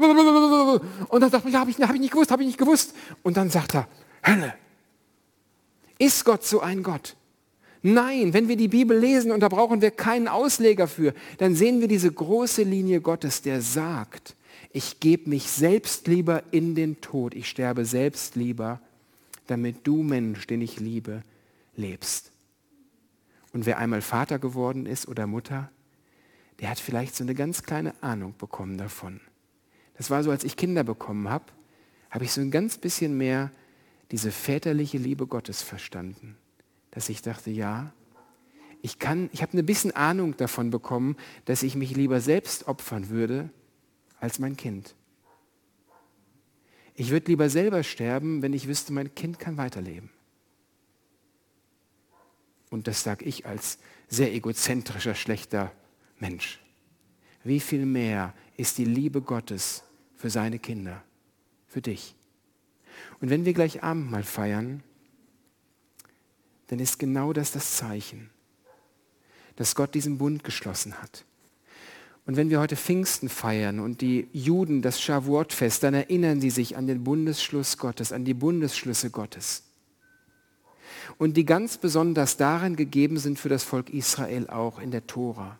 und 1.09 1.21
dann 1.21 1.31
sagt 1.31 1.49
ja, 1.49 1.61
habe 1.61 1.71
ich, 1.71 1.79
hab 1.79 1.95
ich 1.95 2.01
nicht 2.01 2.13
gewusst, 2.13 2.31
habe 2.31 2.43
ich 2.43 2.49
nicht 2.49 2.59
gewusst. 2.59 2.95
Und 3.23 3.37
dann 3.37 3.51
sagt 3.51 3.75
er, 3.75 3.87
Hölle, 4.27 4.55
ist 5.99 6.25
Gott 6.25 6.45
so 6.45 6.61
ein 6.61 6.83
Gott? 6.83 7.17
Nein, 7.83 8.35
wenn 8.35 8.49
wir 8.49 8.57
die 8.57 8.69
Bibel 8.69 8.99
lesen, 8.99 9.31
und 9.31 9.41
da 9.41 9.49
brauchen 9.49 9.81
wir 9.81 9.91
keinen 9.91 10.29
Ausleger 10.29 10.89
für, 10.89 11.15
dann 11.39 11.55
sehen 11.55 11.81
wir 11.81 11.89
diese 11.89 12.11
große 12.11 12.63
Linie 12.63 13.01
Gottes, 13.01 13.43
der 13.43 13.63
sagt, 13.63 14.35
ich 14.73 15.01
gebe 15.01 15.31
mich 15.31 15.51
selbst 15.51 16.07
lieber 16.09 16.43
in 16.51 16.75
den 16.75 17.01
Tod, 17.01 17.35
ich 17.35 17.49
sterbe 17.49 17.85
selbst 17.85 18.37
lieber, 18.37 18.81
damit 19.47 19.87
du 19.87 20.03
Mensch, 20.03 20.47
den 20.47 20.61
ich 20.61 20.81
liebe, 20.81 21.23
lebst. 21.77 22.33
Und 23.53 23.65
wer 23.65 23.79
einmal 23.79 24.03
Vater 24.03 24.39
geworden 24.39 24.85
ist 24.85 25.09
oder 25.09 25.27
Mutter, 25.27 25.71
der 26.61 26.71
hat 26.71 26.81
vielleicht 26.81 27.17
so 27.17 27.25
eine 27.25 27.35
ganz 27.35 27.63
kleine 27.63 27.95
Ahnung 28.03 28.35
bekommen 28.37 28.77
davon. 28.77 29.21
Das 29.97 30.11
war 30.11 30.23
so, 30.23 30.31
als 30.31 30.45
ich 30.45 30.57
Kinder 30.57 30.85
bekommen 30.85 31.29
habe, 31.29 31.45
habe 32.11 32.25
ich 32.25 32.33
so 32.33 32.41
ein 32.41 32.51
ganz 32.51 32.77
bisschen 32.77 33.17
mehr 33.17 33.51
diese 34.11 34.31
väterliche 34.31 34.99
Liebe 34.99 35.27
Gottes 35.27 35.63
verstanden. 35.63 36.37
Dass 36.91 37.09
ich 37.09 37.23
dachte, 37.23 37.51
ja, 37.51 37.93
ich 38.81 38.99
kann, 38.99 39.29
ich 39.33 39.43
habe 39.43 39.53
eine 39.53 39.63
bisschen 39.63 39.95
Ahnung 39.95 40.37
davon 40.37 40.71
bekommen, 40.71 41.17
dass 41.45 41.63
ich 41.63 41.75
mich 41.75 41.97
lieber 41.97 42.21
selbst 42.21 42.69
opfern 42.69 43.09
würde 43.11 43.51
als 44.21 44.39
mein 44.39 44.57
Kind. 44.57 44.95
Ich 46.95 47.11
würde 47.11 47.27
lieber 47.27 47.49
selber 47.49 47.83
sterben, 47.83 48.43
wenn 48.43 48.53
ich 48.53 48.67
wüsste, 48.67 48.93
mein 48.93 49.15
Kind 49.15 49.39
kann 49.39 49.57
weiterleben. 49.57 50.11
Und 52.71 52.87
das 52.87 53.03
sage 53.03 53.25
ich 53.25 53.47
als 53.47 53.79
sehr 54.09 54.35
egozentrischer, 54.35 55.15
schlechter 55.15 55.73
Mensch. 56.19 56.61
Wie 57.45 57.61
viel 57.61 57.87
mehr 57.87 58.35
ist 58.57 58.79
die 58.79 58.85
Liebe 58.85 59.23
Gottes 59.23 59.85
für 60.17 60.29
seine 60.29 60.59
Kinder, 60.59 61.03
für 61.67 61.81
dich? 61.81 62.18
Und 63.21 63.31
wenn 63.31 63.45
wir 63.45 63.53
gleich 63.53 63.83
Abendmahl 63.83 64.23
feiern, 64.23 64.83
dann 66.69 66.79
ist 66.79 66.99
genau 66.99 67.33
das 67.33 67.53
das 67.53 67.77
Zeichen, 67.77 68.31
dass 69.57 69.75
Gott 69.75 69.95
diesen 69.95 70.19
Bund 70.19 70.45
geschlossen 70.45 70.95
hat. 71.01 71.25
Und 72.27 72.37
wenn 72.37 72.51
wir 72.51 72.61
heute 72.61 72.77
Pfingsten 72.77 73.31
feiern 73.31 73.81
und 73.81 74.03
die 74.03 74.29
Juden 74.35 74.83
das 74.83 75.01
Shavuot-Fest, 75.01 75.83
dann 75.83 75.95
erinnern 75.95 76.43
sie 76.43 76.51
sich 76.51 76.77
an 76.77 76.87
den 76.87 77.03
Bundesschluss 77.03 77.79
Gottes, 77.79 78.13
an 78.13 78.27
die 78.27 78.35
Bundesschlüsse 78.35 79.09
Gottes. 79.09 79.63
Und 81.17 81.39
die 81.39 81.47
ganz 81.47 81.79
besonders 81.79 82.37
darin 82.37 82.77
gegeben 82.77 83.19
sind 83.19 83.39
für 83.39 83.49
das 83.49 83.65
Volk 83.65 83.89
Israel 83.89 84.49
auch 84.51 84.79
in 84.79 84.91
der 84.91 85.07
Tora. 85.07 85.59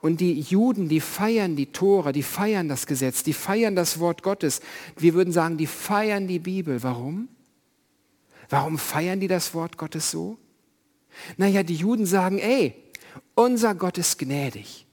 Und 0.00 0.20
die 0.20 0.40
Juden, 0.40 0.88
die 0.88 1.00
feiern 1.00 1.56
die 1.56 1.66
Tora, 1.66 2.12
die 2.12 2.22
feiern 2.22 2.68
das 2.68 2.86
Gesetz, 2.86 3.22
die 3.22 3.32
feiern 3.32 3.76
das 3.76 3.98
Wort 3.98 4.22
Gottes. 4.22 4.60
Wir 4.96 5.14
würden 5.14 5.32
sagen, 5.32 5.56
die 5.56 5.66
feiern 5.66 6.26
die 6.26 6.38
Bibel. 6.38 6.82
Warum? 6.82 7.28
Warum 8.48 8.78
feiern 8.78 9.20
die 9.20 9.28
das 9.28 9.54
Wort 9.54 9.76
Gottes 9.76 10.10
so? 10.10 10.38
Naja, 11.36 11.62
die 11.62 11.74
Juden 11.74 12.06
sagen, 12.06 12.38
ey, 12.38 12.74
unser 13.34 13.74
Gott 13.74 13.98
ist 13.98 14.18
gnädig. 14.18 14.86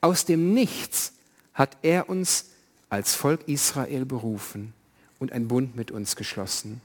Aus 0.00 0.24
dem 0.24 0.54
Nichts 0.54 1.14
hat 1.54 1.76
er 1.82 2.08
uns 2.08 2.50
als 2.88 3.14
Volk 3.14 3.48
Israel 3.48 4.04
berufen 4.04 4.74
und 5.18 5.32
einen 5.32 5.48
Bund 5.48 5.76
mit 5.76 5.90
uns 5.90 6.16
geschlossen. 6.16 6.80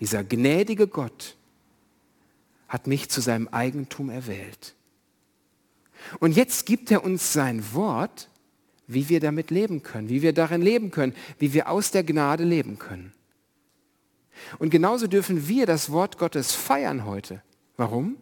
Dieser 0.00 0.24
gnädige 0.24 0.86
Gott 0.86 1.36
hat 2.68 2.86
mich 2.86 3.08
zu 3.08 3.20
seinem 3.20 3.48
Eigentum 3.48 4.10
erwählt. 4.10 4.74
Und 6.20 6.36
jetzt 6.36 6.66
gibt 6.66 6.90
er 6.90 7.04
uns 7.04 7.32
sein 7.32 7.72
Wort, 7.72 8.28
wie 8.86 9.08
wir 9.08 9.20
damit 9.20 9.50
leben 9.50 9.82
können, 9.82 10.08
wie 10.08 10.22
wir 10.22 10.32
darin 10.32 10.62
leben 10.62 10.90
können, 10.90 11.14
wie 11.38 11.52
wir 11.52 11.68
aus 11.68 11.90
der 11.90 12.04
Gnade 12.04 12.44
leben 12.44 12.78
können. 12.78 13.12
Und 14.58 14.70
genauso 14.70 15.06
dürfen 15.06 15.48
wir 15.48 15.66
das 15.66 15.90
Wort 15.90 16.18
Gottes 16.18 16.54
feiern 16.54 17.04
heute. 17.04 17.42
Warum? 17.76 18.16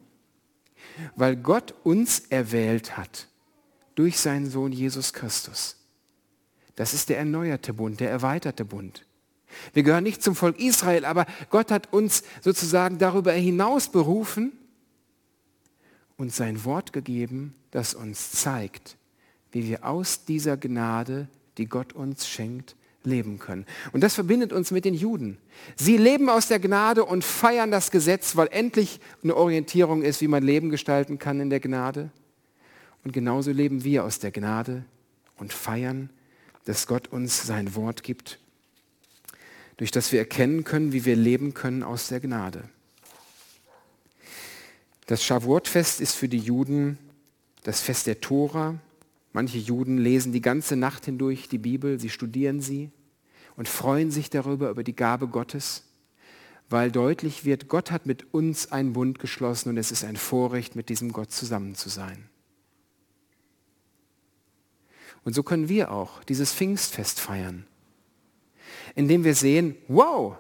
Weil 1.14 1.37
Gott 1.37 1.75
uns 1.85 2.20
erwählt 2.31 2.96
hat 2.96 3.29
durch 3.94 4.18
seinen 4.18 4.51
Sohn 4.51 4.72
Jesus 4.72 5.12
Christus. 5.12 5.77
Das 6.75 6.94
ist 6.94 7.09
der 7.09 7.18
erneuerte 7.18 7.72
Bund, 7.72 8.01
der 8.01 8.11
erweiterte 8.11 8.64
Bund. 8.64 9.07
Wir 9.72 9.83
gehören 9.83 10.05
nicht 10.05 10.22
zum 10.22 10.35
Volk 10.35 10.59
Israel, 10.59 11.05
aber 11.05 11.27
Gott 11.51 11.70
hat 11.70 11.92
uns 11.92 12.25
sozusagen 12.42 12.99
darüber 12.99 13.33
hinaus 13.33 13.88
berufen 13.88 14.53
und 16.16 16.33
sein 16.33 16.64
Wort 16.64 16.92
gegeben, 16.92 17.55
das 17.70 17.94
uns 17.94 18.33
zeigt, 18.33 18.96
wie 19.52 19.66
wir 19.66 19.85
aus 19.85 20.24
dieser 20.24 20.57
Gnade, 20.57 21.29
die 21.59 21.66
Gott 21.66 21.92
uns 21.92 22.29
schenkt, 22.29 22.76
leben 23.07 23.38
können. 23.38 23.64
Und 23.92 24.02
das 24.02 24.14
verbindet 24.14 24.52
uns 24.52 24.70
mit 24.70 24.85
den 24.85 24.94
Juden. 24.94 25.38
Sie 25.76 25.96
leben 25.96 26.29
aus 26.29 26.48
der 26.48 26.59
Gnade 26.59 27.05
und 27.05 27.24
feiern 27.24 27.70
das 27.70 27.90
Gesetz, 27.90 28.37
weil 28.37 28.48
endlich 28.50 29.00
eine 29.22 29.37
Orientierung 29.37 30.02
ist, 30.02 30.20
wie 30.20 30.29
man 30.29 30.42
Leben 30.42 30.70
gestalten 30.70 31.18
kann 31.18 31.40
in 31.40 31.50
der 31.50 31.61
Gnade. 31.61 32.11
Und 33.05 33.12
genauso 33.12 33.52
leben 33.52 33.85
wir 33.85 34.05
aus 34.05 34.18
der 34.18 34.33
Gnade 34.33 34.85
und 35.37 35.52
feiern, 35.52 36.11
dass 36.64 36.87
Gott 36.88 37.09
uns 37.09 37.46
sein 37.46 37.76
Wort 37.76 38.02
gibt, 38.02 38.40
durch 39.76 39.92
das 39.92 40.11
wir 40.11 40.18
erkennen 40.18 40.64
können, 40.64 40.92
wie 40.92 41.05
wir 41.05 41.14
leben 41.14 41.55
können 41.55 41.85
aus 41.85 42.09
der 42.09 42.20
Gnade. 42.20 42.64
Das 45.07 45.23
Shavuot-Fest 45.23 46.01
ist 46.01 46.14
für 46.14 46.29
die 46.29 46.38
Juden 46.38 46.99
das 47.62 47.81
Fest 47.81 48.09
der 48.09 48.21
Tora. 48.21 48.81
Manche 49.33 49.59
Juden 49.59 49.99
lesen 49.99 50.33
die 50.33 50.40
ganze 50.40 50.75
Nacht 50.77 51.05
hindurch 51.05 51.49
die 51.49 51.59
Bibel, 51.59 52.01
sie 52.01 52.11
studieren 52.11 52.61
sie 52.61 52.90
und 53.57 53.69
freuen 53.69 54.11
sich 54.11 54.31
darüber, 54.31 54.69
über 54.71 54.83
die 54.83 54.97
Gabe 54.97 55.29
Gottes, 55.29 55.85
weil 56.69 56.90
deutlich 56.90 57.45
wird, 57.45 57.69
Gott 57.69 57.92
hat 57.92 58.07
mit 58.07 58.35
uns 58.35 58.73
einen 58.73 58.95
Bund 58.95 59.21
geschlossen 59.21 59.69
und 59.69 59.77
es 59.77 59.92
ist 59.92 60.05
ein 60.05 60.16
Vorrecht, 60.16 60.75
mit 60.75 60.88
diesem 60.88 61.12
Gott 61.12 61.31
zusammen 61.31 61.77
zu 61.77 61.88
sein. 61.88 62.29
Und 65.23 65.35
so 65.35 65.42
können 65.45 65.69
wir 65.69 65.92
auch 65.92 66.25
dieses 66.25 66.53
Pfingstfest 66.53 67.21
feiern, 67.21 67.64
indem 68.97 69.23
wir 69.23 69.35
sehen, 69.37 69.77
wow, 69.87 70.37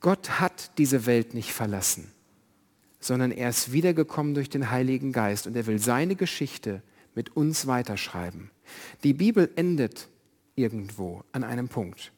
Gott 0.00 0.40
hat 0.40 0.76
diese 0.76 1.06
Welt 1.06 1.32
nicht 1.32 1.52
verlassen 1.52 2.14
sondern 3.04 3.32
er 3.32 3.50
ist 3.50 3.70
wiedergekommen 3.70 4.32
durch 4.32 4.48
den 4.48 4.70
Heiligen 4.70 5.12
Geist 5.12 5.46
und 5.46 5.54
er 5.54 5.66
will 5.66 5.78
seine 5.78 6.16
Geschichte 6.16 6.82
mit 7.14 7.36
uns 7.36 7.66
weiterschreiben. 7.66 8.50
Die 9.02 9.12
Bibel 9.12 9.50
endet 9.56 10.08
irgendwo 10.54 11.22
an 11.32 11.44
einem 11.44 11.68
Punkt. 11.68 12.12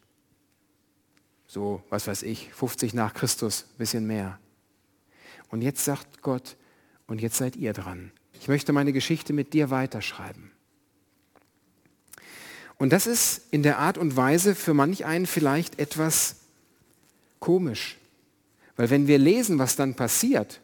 So, 1.48 1.82
was 1.90 2.06
weiß 2.06 2.22
ich, 2.22 2.52
50 2.54 2.94
nach 2.94 3.14
Christus, 3.14 3.66
bisschen 3.78 4.06
mehr. 4.06 4.38
Und 5.48 5.62
jetzt 5.62 5.84
sagt 5.84 6.22
Gott, 6.22 6.56
und 7.08 7.20
jetzt 7.20 7.36
seid 7.36 7.56
ihr 7.56 7.72
dran. 7.72 8.12
Ich 8.40 8.46
möchte 8.46 8.72
meine 8.72 8.92
Geschichte 8.92 9.32
mit 9.32 9.54
dir 9.54 9.70
weiterschreiben. 9.70 10.52
Und 12.78 12.92
das 12.92 13.08
ist 13.08 13.42
in 13.50 13.64
der 13.64 13.78
Art 13.78 13.98
und 13.98 14.16
Weise 14.16 14.54
für 14.54 14.74
manch 14.74 15.04
einen 15.04 15.26
vielleicht 15.26 15.80
etwas 15.80 16.36
komisch. 17.40 17.96
Weil 18.76 18.90
wenn 18.90 19.08
wir 19.08 19.18
lesen, 19.18 19.58
was 19.58 19.74
dann 19.74 19.94
passiert, 19.94 20.60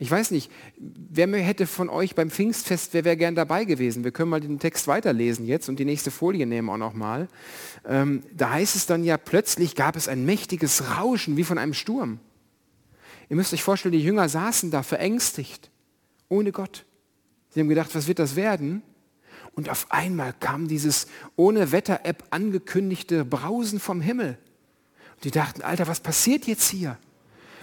ich 0.00 0.08
weiß 0.08 0.30
nicht, 0.30 0.50
wer 0.76 1.26
hätte 1.38 1.66
von 1.66 1.88
euch 1.88 2.14
beim 2.14 2.30
Pfingstfest, 2.30 2.94
wer 2.94 3.04
wäre 3.04 3.16
gern 3.16 3.34
dabei 3.34 3.64
gewesen? 3.64 4.04
Wir 4.04 4.12
können 4.12 4.30
mal 4.30 4.40
den 4.40 4.60
Text 4.60 4.86
weiterlesen 4.86 5.44
jetzt 5.44 5.68
und 5.68 5.80
die 5.80 5.84
nächste 5.84 6.12
Folie 6.12 6.46
nehmen 6.46 6.70
auch 6.70 6.76
nochmal. 6.76 7.28
Ähm, 7.84 8.22
da 8.32 8.50
heißt 8.50 8.76
es 8.76 8.86
dann 8.86 9.02
ja, 9.02 9.16
plötzlich 9.16 9.74
gab 9.74 9.96
es 9.96 10.06
ein 10.06 10.24
mächtiges 10.24 10.96
Rauschen 10.96 11.36
wie 11.36 11.42
von 11.42 11.58
einem 11.58 11.74
Sturm. 11.74 12.20
Ihr 13.28 13.34
müsst 13.34 13.52
euch 13.52 13.64
vorstellen, 13.64 13.92
die 13.92 14.02
Jünger 14.02 14.28
saßen 14.28 14.70
da 14.70 14.84
verängstigt, 14.84 15.68
ohne 16.28 16.52
Gott. 16.52 16.84
Sie 17.50 17.58
haben 17.58 17.68
gedacht, 17.68 17.92
was 17.94 18.06
wird 18.06 18.20
das 18.20 18.36
werden? 18.36 18.82
Und 19.52 19.68
auf 19.68 19.90
einmal 19.90 20.32
kam 20.38 20.68
dieses 20.68 21.08
ohne 21.34 21.72
Wetter-App 21.72 22.22
angekündigte 22.30 23.24
Brausen 23.24 23.80
vom 23.80 24.00
Himmel. 24.00 24.38
Und 25.16 25.24
die 25.24 25.32
dachten, 25.32 25.62
Alter, 25.62 25.88
was 25.88 25.98
passiert 25.98 26.46
jetzt 26.46 26.70
hier? 26.70 26.96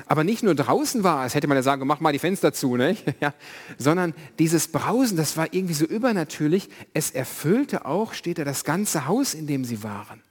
Aber 0.08 0.23
nicht 0.23 0.43
nur 0.43 0.55
draußen 0.55 1.03
war 1.03 1.25
es, 1.25 1.36
hätte 1.36 1.47
man 1.47 1.58
ja 1.58 1.63
sagen, 1.63 1.86
mach 1.88 1.99
mal 1.99 2.13
die 2.13 2.19
Fenster 2.19 2.53
zu, 2.53 2.75
ne? 2.75 2.97
ja, 3.21 3.34
sondern 3.77 4.13
dieses 4.39 4.67
Brausen, 4.67 5.17
das 5.17 5.38
war 5.38 5.53
irgendwie 5.53 5.73
so 5.73 5.86
übernatürlich. 5.86 6.69
Es 6.93 7.12
erfüllte 7.12 7.86
auch, 7.86 8.13
steht 8.13 8.38
da, 8.38 8.43
das 8.43 8.63
ganze 8.63 9.08
Haus, 9.08 9.34
in 9.34 9.47
dem 9.47 9.65
sie 9.65 9.84
waren. 9.84 10.21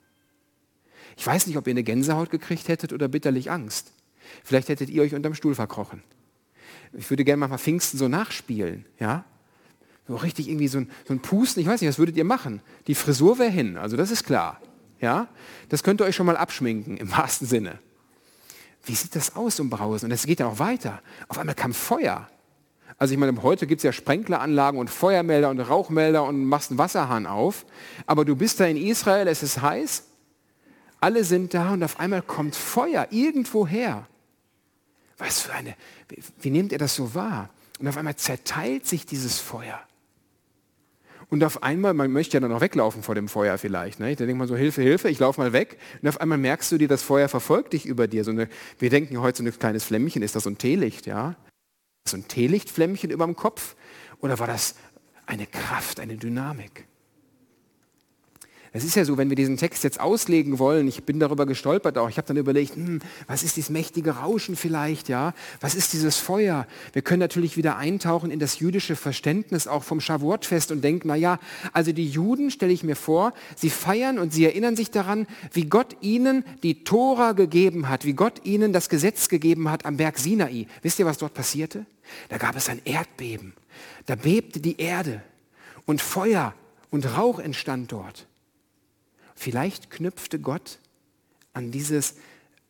Ich 1.16 1.26
weiß 1.26 1.46
nicht, 1.46 1.56
ob 1.56 1.66
ihr 1.66 1.72
eine 1.72 1.82
Gänsehaut 1.82 2.30
gekriegt 2.30 2.68
hättet 2.68 2.92
oder 2.92 3.08
bitterlich 3.08 3.50
Angst. 3.50 3.92
Vielleicht 4.42 4.68
hättet 4.68 4.90
ihr 4.90 5.02
euch 5.02 5.14
unterm 5.14 5.34
Stuhl 5.34 5.54
verkrochen. 5.54 6.02
Ich 6.92 7.08
würde 7.10 7.24
gerne 7.24 7.46
mal 7.46 7.58
Pfingsten 7.58 7.98
so 7.98 8.08
nachspielen, 8.08 8.84
ja? 8.98 9.24
So 10.06 10.16
richtig 10.16 10.48
irgendwie 10.48 10.68
so 10.68 10.78
ein, 10.78 10.90
so 11.06 11.14
ein 11.14 11.20
Pusten, 11.20 11.62
ich 11.62 11.66
weiß 11.66 11.80
nicht, 11.80 11.88
was 11.88 11.98
würdet 11.98 12.16
ihr 12.16 12.24
machen? 12.24 12.60
Die 12.86 12.94
Frisur 12.94 13.38
wäre 13.38 13.50
hin, 13.50 13.78
also 13.78 13.96
das 13.96 14.10
ist 14.10 14.24
klar. 14.24 14.60
Ja? 15.00 15.28
Das 15.70 15.82
könnt 15.82 16.02
ihr 16.02 16.04
euch 16.04 16.14
schon 16.14 16.26
mal 16.26 16.36
abschminken, 16.36 16.98
im 16.98 17.10
wahrsten 17.10 17.48
Sinne 17.48 17.78
wie 18.84 18.94
sieht 18.94 19.16
das 19.16 19.36
aus 19.36 19.60
um 19.60 19.70
Brausen? 19.70 20.06
Und 20.06 20.12
es 20.12 20.26
geht 20.26 20.40
ja 20.40 20.46
auch 20.46 20.58
weiter. 20.58 21.00
Auf 21.28 21.38
einmal 21.38 21.54
kam 21.54 21.72
Feuer. 21.72 22.28
Also 22.98 23.12
ich 23.12 23.18
meine, 23.18 23.42
heute 23.42 23.66
gibt 23.66 23.80
es 23.80 23.82
ja 23.82 23.92
Sprenkleranlagen 23.92 24.78
und 24.78 24.88
Feuermelder 24.88 25.50
und 25.50 25.60
Rauchmelder 25.60 26.24
und 26.24 26.44
machst 26.44 26.70
einen 26.70 26.78
Wasserhahn 26.78 27.26
auf. 27.26 27.66
Aber 28.06 28.24
du 28.24 28.36
bist 28.36 28.60
da 28.60 28.66
in 28.66 28.76
Israel, 28.76 29.26
es 29.26 29.42
ist 29.42 29.60
heiß, 29.60 30.04
alle 31.00 31.24
sind 31.24 31.54
da 31.54 31.72
und 31.72 31.82
auf 31.82 31.98
einmal 31.98 32.22
kommt 32.22 32.54
Feuer 32.56 33.08
irgendwo 33.10 33.66
her. 33.66 34.06
Was 35.18 35.40
für 35.40 35.52
eine, 35.52 35.74
wie, 36.08 36.22
wie 36.40 36.50
nehmt 36.50 36.72
ihr 36.72 36.78
das 36.78 36.94
so 36.94 37.14
wahr? 37.14 37.50
Und 37.78 37.88
auf 37.88 37.96
einmal 37.96 38.16
zerteilt 38.16 38.86
sich 38.86 39.04
dieses 39.06 39.38
Feuer. 39.38 39.80
Und 41.34 41.42
auf 41.42 41.64
einmal, 41.64 41.94
man 41.94 42.12
möchte 42.12 42.36
ja 42.36 42.40
dann 42.40 42.52
noch 42.52 42.60
weglaufen 42.60 43.02
vor 43.02 43.16
dem 43.16 43.26
Feuer 43.26 43.58
vielleicht. 43.58 43.98
Ne? 43.98 44.14
Da 44.14 44.24
denkt 44.24 44.38
man 44.38 44.46
so, 44.46 44.54
Hilfe, 44.54 44.82
Hilfe, 44.82 45.08
ich 45.08 45.18
laufe 45.18 45.40
mal 45.40 45.52
weg. 45.52 45.78
Und 46.00 46.08
auf 46.08 46.20
einmal 46.20 46.38
merkst 46.38 46.70
du 46.70 46.78
dir, 46.78 46.86
das 46.86 47.02
Feuer 47.02 47.28
verfolgt 47.28 47.72
dich 47.72 47.86
über 47.86 48.06
dir. 48.06 48.22
So 48.22 48.30
eine, 48.30 48.48
wir 48.78 48.88
denken 48.88 49.20
heute, 49.20 49.38
so 49.38 49.42
ein 49.42 49.58
kleines 49.58 49.82
Flämmchen, 49.82 50.22
ist 50.22 50.36
das 50.36 50.44
so 50.44 50.50
ein 50.50 50.58
Teelicht, 50.58 51.06
ja? 51.06 51.34
So 52.08 52.16
ein 52.16 52.28
Teelichtflämmchen 52.28 53.10
über 53.10 53.24
dem 53.24 53.34
Kopf? 53.34 53.74
Oder 54.20 54.38
war 54.38 54.46
das 54.46 54.76
eine 55.26 55.48
Kraft, 55.48 55.98
eine 55.98 56.16
Dynamik? 56.16 56.86
Es 58.76 58.82
ist 58.82 58.96
ja 58.96 59.04
so, 59.04 59.16
wenn 59.16 59.28
wir 59.28 59.36
diesen 59.36 59.56
Text 59.56 59.84
jetzt 59.84 60.00
auslegen 60.00 60.58
wollen, 60.58 60.88
ich 60.88 61.04
bin 61.04 61.20
darüber 61.20 61.46
gestolpert 61.46 61.96
auch, 61.96 62.08
ich 62.08 62.16
habe 62.16 62.26
dann 62.26 62.36
überlegt, 62.36 62.74
hm, 62.74 62.98
was 63.28 63.44
ist 63.44 63.54
dieses 63.54 63.70
mächtige 63.70 64.16
Rauschen 64.16 64.56
vielleicht, 64.56 65.08
ja? 65.08 65.32
Was 65.60 65.76
ist 65.76 65.92
dieses 65.92 66.16
Feuer? 66.16 66.66
Wir 66.92 67.02
können 67.02 67.20
natürlich 67.20 67.56
wieder 67.56 67.76
eintauchen 67.76 68.32
in 68.32 68.40
das 68.40 68.58
jüdische 68.58 68.96
Verständnis 68.96 69.68
auch 69.68 69.84
vom 69.84 70.00
Shavuot-Fest 70.00 70.72
und 70.72 70.82
denken, 70.82 71.06
na 71.06 71.14
ja, 71.14 71.38
also 71.72 71.92
die 71.92 72.08
Juden, 72.08 72.50
stelle 72.50 72.72
ich 72.72 72.82
mir 72.82 72.96
vor, 72.96 73.32
sie 73.54 73.70
feiern 73.70 74.18
und 74.18 74.32
sie 74.32 74.44
erinnern 74.44 74.74
sich 74.74 74.90
daran, 74.90 75.28
wie 75.52 75.66
Gott 75.66 75.96
ihnen 76.00 76.44
die 76.64 76.82
Tora 76.82 77.30
gegeben 77.30 77.88
hat, 77.88 78.04
wie 78.04 78.14
Gott 78.14 78.44
ihnen 78.44 78.72
das 78.72 78.88
Gesetz 78.88 79.28
gegeben 79.28 79.70
hat 79.70 79.86
am 79.86 79.98
Berg 79.98 80.18
Sinai. 80.18 80.66
Wisst 80.82 80.98
ihr, 80.98 81.06
was 81.06 81.18
dort 81.18 81.34
passierte? 81.34 81.86
Da 82.28 82.38
gab 82.38 82.56
es 82.56 82.68
ein 82.68 82.80
Erdbeben. 82.84 83.54
Da 84.06 84.16
bebte 84.16 84.58
die 84.58 84.80
Erde 84.80 85.22
und 85.86 86.02
Feuer 86.02 86.54
und 86.90 87.16
Rauch 87.16 87.38
entstand 87.38 87.92
dort. 87.92 88.26
Vielleicht 89.44 89.90
knüpfte 89.90 90.40
Gott 90.40 90.78
an 91.52 91.70
dieses, 91.70 92.14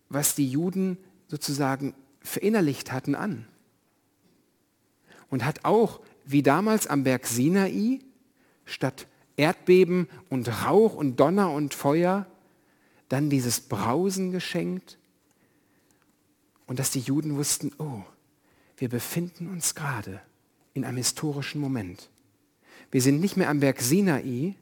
was 0.09 0.35
die 0.35 0.51
Juden 0.51 0.99
sozusagen 1.29 1.95
verinnerlicht 2.21 2.91
hatten, 2.91 3.15
an. 3.15 3.47
Und 5.31 5.45
hat 5.45 5.65
auch, 5.65 6.01
wie 6.25 6.43
damals 6.43 6.89
am 6.89 7.05
Berg 7.05 7.29
Sinai, 7.29 8.01
statt 8.65 9.07
Erdbeben 9.37 10.09
und 10.31 10.49
Rauch 10.67 10.97
und 10.97 11.21
Donner 11.21 11.53
und 11.53 11.75
Feuer, 11.75 12.27
dann 13.09 13.31
dieses 13.31 13.61
Brausen 13.61 14.33
geschenkt. 14.33 14.99
Und 16.67 16.81
dass 16.81 16.91
die 16.91 16.99
Juden 16.99 17.37
wussten, 17.37 17.71
oh, 17.79 18.03
wir 18.79 18.89
befinden 18.89 19.47
uns 19.47 19.77
gerade 19.77 20.21
in 20.73 20.85
einem 20.85 20.97
historischen 20.97 21.61
Moment. 21.61 22.11
Wir 22.91 23.01
sind 23.01 23.21
nicht 23.21 23.37
mehr 23.37 23.49
am 23.49 23.61
Berg 23.61 23.81
Sinai, 23.81 24.57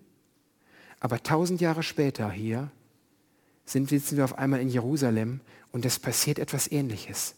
aber 1.02 1.20
tausend 1.20 1.60
Jahre 1.60 1.82
später 1.82 2.30
hier 2.30 2.70
sind, 3.64 3.88
sitzen 3.88 4.16
wir 4.16 4.24
auf 4.24 4.38
einmal 4.38 4.60
in 4.60 4.68
Jerusalem 4.68 5.40
und 5.72 5.84
es 5.84 5.98
passiert 5.98 6.38
etwas 6.38 6.70
Ähnliches. 6.70 7.34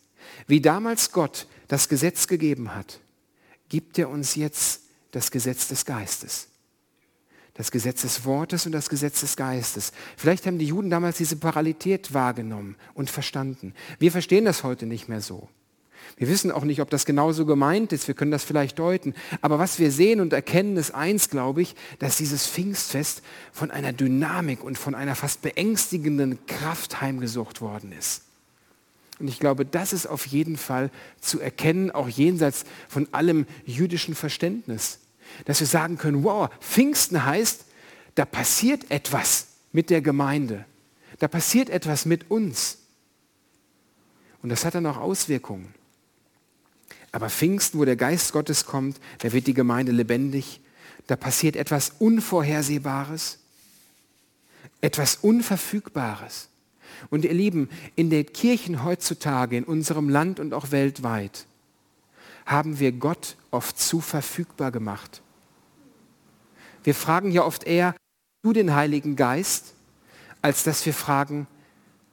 Wie 0.46 0.60
damals 0.60 1.12
Gott 1.12 1.46
das 1.66 1.88
Gesetz 1.88 2.26
gegeben 2.26 2.74
hat, 2.74 3.00
gibt 3.70 3.98
er 3.98 4.10
uns 4.10 4.34
jetzt 4.34 4.82
das 5.12 5.30
Gesetz 5.30 5.66
des 5.68 5.86
Geistes. 5.86 6.48
Das 7.54 7.70
Gesetz 7.70 8.02
des 8.02 8.26
Wortes 8.26 8.66
und 8.66 8.72
das 8.72 8.90
Gesetz 8.90 9.20
des 9.20 9.34
Geistes. 9.34 9.92
Vielleicht 10.18 10.44
haben 10.44 10.58
die 10.58 10.66
Juden 10.66 10.90
damals 10.90 11.16
diese 11.16 11.36
Parallelität 11.36 12.12
wahrgenommen 12.12 12.76
und 12.92 13.08
verstanden. 13.08 13.72
Wir 13.98 14.12
verstehen 14.12 14.44
das 14.44 14.62
heute 14.62 14.84
nicht 14.84 15.08
mehr 15.08 15.22
so. 15.22 15.48
Wir 16.16 16.28
wissen 16.28 16.50
auch 16.50 16.64
nicht, 16.64 16.80
ob 16.80 16.90
das 16.90 17.06
genauso 17.06 17.46
gemeint 17.46 17.92
ist. 17.92 18.06
Wir 18.06 18.14
können 18.14 18.30
das 18.30 18.44
vielleicht 18.44 18.78
deuten. 18.78 19.14
Aber 19.40 19.58
was 19.58 19.78
wir 19.78 19.90
sehen 19.90 20.20
und 20.20 20.32
erkennen, 20.32 20.76
ist 20.76 20.94
eins, 20.94 21.30
glaube 21.30 21.62
ich, 21.62 21.74
dass 21.98 22.16
dieses 22.16 22.46
Pfingstfest 22.46 23.22
von 23.52 23.70
einer 23.70 23.92
Dynamik 23.92 24.62
und 24.62 24.78
von 24.78 24.94
einer 24.94 25.14
fast 25.14 25.42
beängstigenden 25.42 26.44
Kraft 26.46 27.00
heimgesucht 27.00 27.60
worden 27.60 27.92
ist. 27.92 28.22
Und 29.18 29.28
ich 29.28 29.38
glaube, 29.38 29.64
das 29.64 29.92
ist 29.92 30.06
auf 30.06 30.26
jeden 30.26 30.56
Fall 30.56 30.90
zu 31.20 31.40
erkennen, 31.40 31.90
auch 31.90 32.08
jenseits 32.08 32.64
von 32.88 33.08
allem 33.12 33.46
jüdischen 33.64 34.14
Verständnis. 34.14 34.98
Dass 35.44 35.60
wir 35.60 35.66
sagen 35.66 35.98
können, 35.98 36.24
wow, 36.24 36.48
Pfingsten 36.60 37.24
heißt, 37.24 37.64
da 38.14 38.24
passiert 38.24 38.90
etwas 38.90 39.48
mit 39.72 39.90
der 39.90 40.00
Gemeinde. 40.00 40.64
Da 41.18 41.28
passiert 41.28 41.70
etwas 41.70 42.06
mit 42.06 42.30
uns. 42.30 42.78
Und 44.42 44.50
das 44.50 44.64
hat 44.64 44.74
dann 44.74 44.86
auch 44.86 44.98
Auswirkungen. 44.98 45.74
Aber 47.14 47.30
Pfingsten, 47.30 47.78
wo 47.78 47.84
der 47.84 47.94
Geist 47.94 48.32
Gottes 48.32 48.66
kommt, 48.66 48.98
da 49.18 49.32
wird 49.32 49.46
die 49.46 49.54
Gemeinde 49.54 49.92
lebendig. 49.92 50.60
Da 51.06 51.14
passiert 51.14 51.54
etwas 51.54 51.92
Unvorhersehbares, 52.00 53.38
etwas 54.80 55.18
Unverfügbares. 55.22 56.48
Und 57.10 57.24
ihr 57.24 57.32
Lieben, 57.32 57.68
in 57.94 58.10
den 58.10 58.26
Kirchen 58.32 58.82
heutzutage, 58.82 59.56
in 59.56 59.62
unserem 59.62 60.08
Land 60.08 60.40
und 60.40 60.52
auch 60.54 60.72
weltweit, 60.72 61.46
haben 62.46 62.80
wir 62.80 62.90
Gott 62.90 63.36
oft 63.52 63.78
zu 63.78 64.00
verfügbar 64.00 64.72
gemacht. 64.72 65.22
Wir 66.82 66.96
fragen 66.96 67.30
ja 67.30 67.44
oft 67.44 67.62
eher, 67.62 67.94
du 68.42 68.52
den 68.52 68.74
Heiligen 68.74 69.14
Geist, 69.14 69.74
als 70.42 70.64
dass 70.64 70.84
wir 70.84 70.92
fragen, 70.92 71.46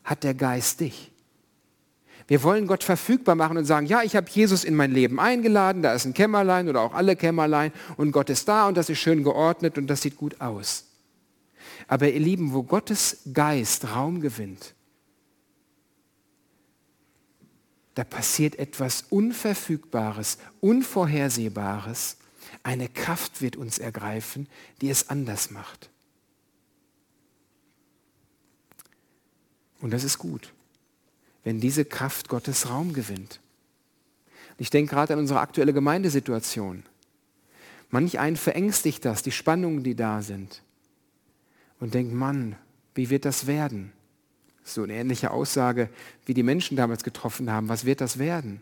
hat 0.03 0.23
der 0.23 0.35
Geist 0.35 0.79
dich? 0.79 1.10
Wir 2.31 2.43
wollen 2.43 2.65
Gott 2.65 2.85
verfügbar 2.85 3.35
machen 3.35 3.57
und 3.57 3.65
sagen, 3.65 3.87
ja, 3.87 4.03
ich 4.03 4.15
habe 4.15 4.31
Jesus 4.31 4.63
in 4.63 4.73
mein 4.73 4.93
Leben 4.93 5.19
eingeladen, 5.19 5.81
da 5.81 5.93
ist 5.93 6.05
ein 6.05 6.13
Kämmerlein 6.13 6.69
oder 6.69 6.79
auch 6.79 6.93
alle 6.93 7.17
Kämmerlein 7.17 7.73
und 7.97 8.13
Gott 8.13 8.29
ist 8.29 8.47
da 8.47 8.69
und 8.69 8.77
das 8.77 8.89
ist 8.89 8.99
schön 8.99 9.25
geordnet 9.25 9.77
und 9.77 9.87
das 9.87 10.01
sieht 10.01 10.15
gut 10.15 10.39
aus. 10.39 10.85
Aber 11.89 12.09
ihr 12.09 12.21
Lieben, 12.21 12.53
wo 12.53 12.63
Gottes 12.63 13.17
Geist 13.33 13.93
Raum 13.93 14.21
gewinnt, 14.21 14.75
da 17.95 18.05
passiert 18.05 18.57
etwas 18.57 19.03
Unverfügbares, 19.09 20.37
Unvorhersehbares. 20.61 22.15
Eine 22.63 22.87
Kraft 22.87 23.41
wird 23.41 23.57
uns 23.57 23.77
ergreifen, 23.77 24.47
die 24.79 24.89
es 24.89 25.09
anders 25.09 25.51
macht. 25.51 25.89
Und 29.81 29.91
das 29.91 30.05
ist 30.05 30.17
gut 30.17 30.53
wenn 31.43 31.59
diese 31.59 31.85
Kraft 31.85 32.29
Gottes 32.29 32.69
Raum 32.69 32.93
gewinnt. 32.93 33.39
Ich 34.57 34.69
denke 34.69 34.93
gerade 34.93 35.13
an 35.13 35.19
unsere 35.19 35.39
aktuelle 35.39 35.73
Gemeindesituation. 35.73 36.83
Manch 37.89 38.19
einen 38.19 38.37
verängstigt 38.37 39.03
das, 39.05 39.23
die 39.23 39.31
Spannungen, 39.31 39.83
die 39.83 39.95
da 39.95 40.21
sind. 40.21 40.61
Und 41.79 41.93
denkt, 41.93 42.13
Mann, 42.13 42.55
wie 42.93 43.09
wird 43.09 43.25
das 43.25 43.47
werden? 43.47 43.91
So 44.63 44.83
eine 44.83 44.93
ähnliche 44.93 45.31
Aussage, 45.31 45.89
wie 46.25 46.33
die 46.33 46.43
Menschen 46.43 46.77
damals 46.77 47.03
getroffen 47.03 47.51
haben. 47.51 47.69
Was 47.69 47.85
wird 47.85 48.01
das 48.01 48.19
werden? 48.19 48.61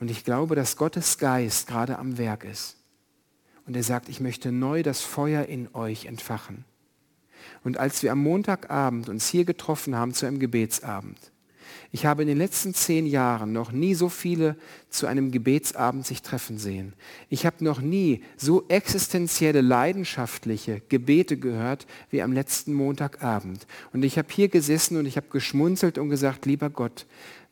Und 0.00 0.10
ich 0.10 0.24
glaube, 0.24 0.56
dass 0.56 0.76
Gottes 0.76 1.18
Geist 1.18 1.68
gerade 1.68 1.98
am 1.98 2.18
Werk 2.18 2.44
ist. 2.44 2.76
Und 3.66 3.76
er 3.76 3.82
sagt, 3.84 4.08
ich 4.08 4.20
möchte 4.20 4.50
neu 4.50 4.82
das 4.82 5.02
Feuer 5.02 5.44
in 5.44 5.72
euch 5.74 6.06
entfachen. 6.06 6.64
Und 7.64 7.78
als 7.78 8.02
wir 8.02 8.12
am 8.12 8.22
Montagabend 8.22 9.08
uns 9.08 9.28
hier 9.28 9.44
getroffen 9.44 9.94
haben 9.94 10.14
zu 10.14 10.26
einem 10.26 10.38
Gebetsabend, 10.38 11.18
ich 11.92 12.06
habe 12.06 12.22
in 12.22 12.28
den 12.28 12.38
letzten 12.38 12.72
zehn 12.72 13.04
Jahren 13.04 13.52
noch 13.52 13.72
nie 13.72 13.94
so 13.94 14.08
viele 14.08 14.56
zu 14.90 15.06
einem 15.06 15.32
Gebetsabend 15.32 16.06
sich 16.06 16.22
treffen 16.22 16.56
sehen. 16.56 16.92
Ich 17.28 17.46
habe 17.46 17.64
noch 17.64 17.80
nie 17.80 18.22
so 18.36 18.64
existenzielle, 18.68 19.60
leidenschaftliche 19.60 20.82
Gebete 20.88 21.36
gehört 21.36 21.86
wie 22.10 22.22
am 22.22 22.32
letzten 22.32 22.74
Montagabend. 22.74 23.66
Und 23.92 24.04
ich 24.04 24.18
habe 24.18 24.28
hier 24.30 24.48
gesessen 24.48 24.98
und 24.98 25.06
ich 25.06 25.16
habe 25.16 25.26
geschmunzelt 25.30 25.98
und 25.98 26.10
gesagt, 26.10 26.46
lieber 26.46 26.70
Gott, 26.70 27.06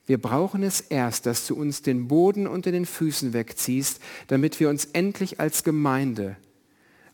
wir 0.06 0.18
brauchen 0.18 0.62
es 0.62 0.80
erst, 0.80 1.26
dass 1.26 1.46
du 1.46 1.54
uns 1.54 1.82
den 1.82 2.06
Boden 2.06 2.46
unter 2.46 2.70
den 2.70 2.86
Füßen 2.86 3.32
wegziehst, 3.32 4.00
damit 4.28 4.60
wir 4.60 4.70
uns 4.70 4.86
endlich 4.86 5.40
als 5.40 5.64
Gemeinde 5.64 6.36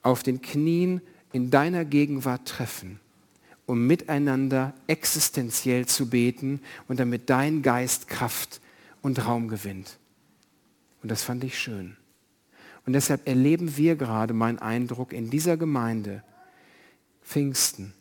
auf 0.02 0.22
den 0.22 0.42
Knien 0.42 1.00
in 1.34 1.50
deiner 1.50 1.84
Gegenwart 1.84 2.46
treffen, 2.46 3.00
um 3.66 3.88
miteinander 3.88 4.72
existenziell 4.86 5.84
zu 5.84 6.08
beten 6.08 6.60
und 6.86 7.00
damit 7.00 7.28
dein 7.28 7.62
Geist 7.62 8.06
Kraft 8.06 8.60
und 9.02 9.26
Raum 9.26 9.48
gewinnt. 9.48 9.98
Und 11.02 11.10
das 11.10 11.24
fand 11.24 11.42
ich 11.42 11.58
schön. 11.58 11.96
Und 12.86 12.92
deshalb 12.92 13.26
erleben 13.26 13.76
wir 13.76 13.96
gerade 13.96 14.32
meinen 14.32 14.60
Eindruck 14.60 15.12
in 15.12 15.28
dieser 15.28 15.56
Gemeinde 15.56 16.22
Pfingsten. 17.22 17.94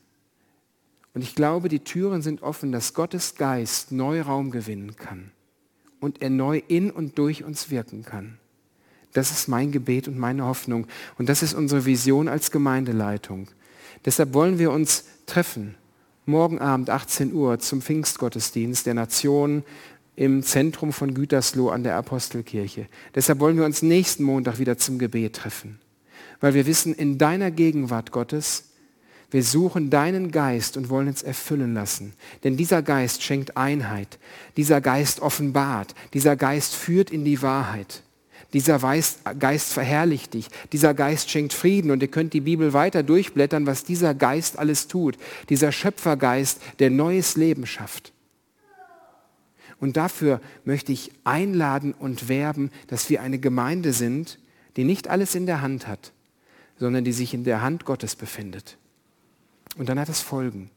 Und 1.15 1.23
ich 1.23 1.33
glaube, 1.33 1.69
die 1.69 1.79
Türen 1.79 2.21
sind 2.21 2.43
offen, 2.43 2.71
dass 2.71 2.93
Gottes 2.93 3.33
Geist 3.33 3.91
neu 3.91 4.21
Raum 4.21 4.51
gewinnen 4.51 4.95
kann 4.95 5.31
und 5.99 6.21
er 6.21 6.29
neu 6.29 6.61
in 6.67 6.91
und 6.91 7.17
durch 7.17 7.43
uns 7.43 7.71
wirken 7.71 8.03
kann. 8.03 8.37
Das 9.13 9.31
ist 9.31 9.47
mein 9.47 9.71
Gebet 9.71 10.07
und 10.07 10.17
meine 10.17 10.45
Hoffnung. 10.45 10.87
Und 11.17 11.29
das 11.29 11.43
ist 11.43 11.53
unsere 11.53 11.85
Vision 11.85 12.27
als 12.27 12.51
Gemeindeleitung. 12.51 13.47
Deshalb 14.05 14.33
wollen 14.33 14.59
wir 14.59 14.71
uns 14.71 15.05
treffen. 15.25 15.75
Morgen 16.25 16.59
Abend 16.59 16.89
18 16.89 17.33
Uhr 17.33 17.59
zum 17.59 17.81
Pfingstgottesdienst 17.81 18.85
der 18.85 18.93
Nation 18.93 19.63
im 20.15 20.43
Zentrum 20.43 20.93
von 20.93 21.13
Gütersloh 21.13 21.69
an 21.69 21.83
der 21.83 21.95
Apostelkirche. 21.95 22.87
Deshalb 23.15 23.39
wollen 23.39 23.57
wir 23.57 23.65
uns 23.65 23.81
nächsten 23.81 24.23
Montag 24.23 24.59
wieder 24.59 24.77
zum 24.77 24.99
Gebet 24.99 25.35
treffen. 25.35 25.79
Weil 26.39 26.53
wir 26.53 26.65
wissen, 26.65 26.93
in 26.93 27.17
deiner 27.17 27.51
Gegenwart 27.51 28.11
Gottes, 28.11 28.65
wir 29.31 29.43
suchen 29.43 29.89
deinen 29.89 30.31
Geist 30.31 30.77
und 30.77 30.89
wollen 30.89 31.07
uns 31.07 31.23
erfüllen 31.23 31.73
lassen. 31.73 32.13
Denn 32.43 32.55
dieser 32.55 32.83
Geist 32.83 33.23
schenkt 33.23 33.57
Einheit. 33.57 34.19
Dieser 34.57 34.79
Geist 34.79 35.21
offenbart. 35.21 35.95
Dieser 36.13 36.35
Geist 36.35 36.75
führt 36.75 37.09
in 37.09 37.25
die 37.25 37.41
Wahrheit. 37.41 38.03
Dieser 38.53 38.79
Geist 38.79 39.73
verherrlicht 39.73 40.35
dich. 40.35 40.47
Dieser 40.71 40.93
Geist 40.93 41.29
schenkt 41.29 41.53
Frieden. 41.53 41.91
Und 41.91 42.01
ihr 42.01 42.07
könnt 42.07 42.33
die 42.33 42.41
Bibel 42.41 42.73
weiter 42.73 43.01
durchblättern, 43.03 43.65
was 43.65 43.83
dieser 43.83 44.13
Geist 44.13 44.59
alles 44.59 44.87
tut. 44.87 45.17
Dieser 45.49 45.71
Schöpfergeist, 45.71 46.61
der 46.79 46.91
neues 46.91 47.35
Leben 47.35 47.65
schafft. 47.65 48.13
Und 49.79 49.97
dafür 49.97 50.39
möchte 50.63 50.91
ich 50.91 51.11
einladen 51.23 51.93
und 51.93 52.29
werben, 52.29 52.71
dass 52.87 53.09
wir 53.09 53.21
eine 53.21 53.39
Gemeinde 53.39 53.91
sind, 53.91 54.39
die 54.77 54.83
nicht 54.83 55.09
alles 55.09 55.35
in 55.35 55.45
der 55.45 55.61
Hand 55.61 55.87
hat, 55.87 56.13
sondern 56.77 57.03
die 57.03 57.11
sich 57.11 57.33
in 57.33 57.43
der 57.43 57.61
Hand 57.61 57.83
Gottes 57.85 58.15
befindet. 58.15 58.77
Und 59.77 59.89
dann 59.89 59.99
hat 59.99 60.09
es 60.09 60.21
Folgen. 60.21 60.69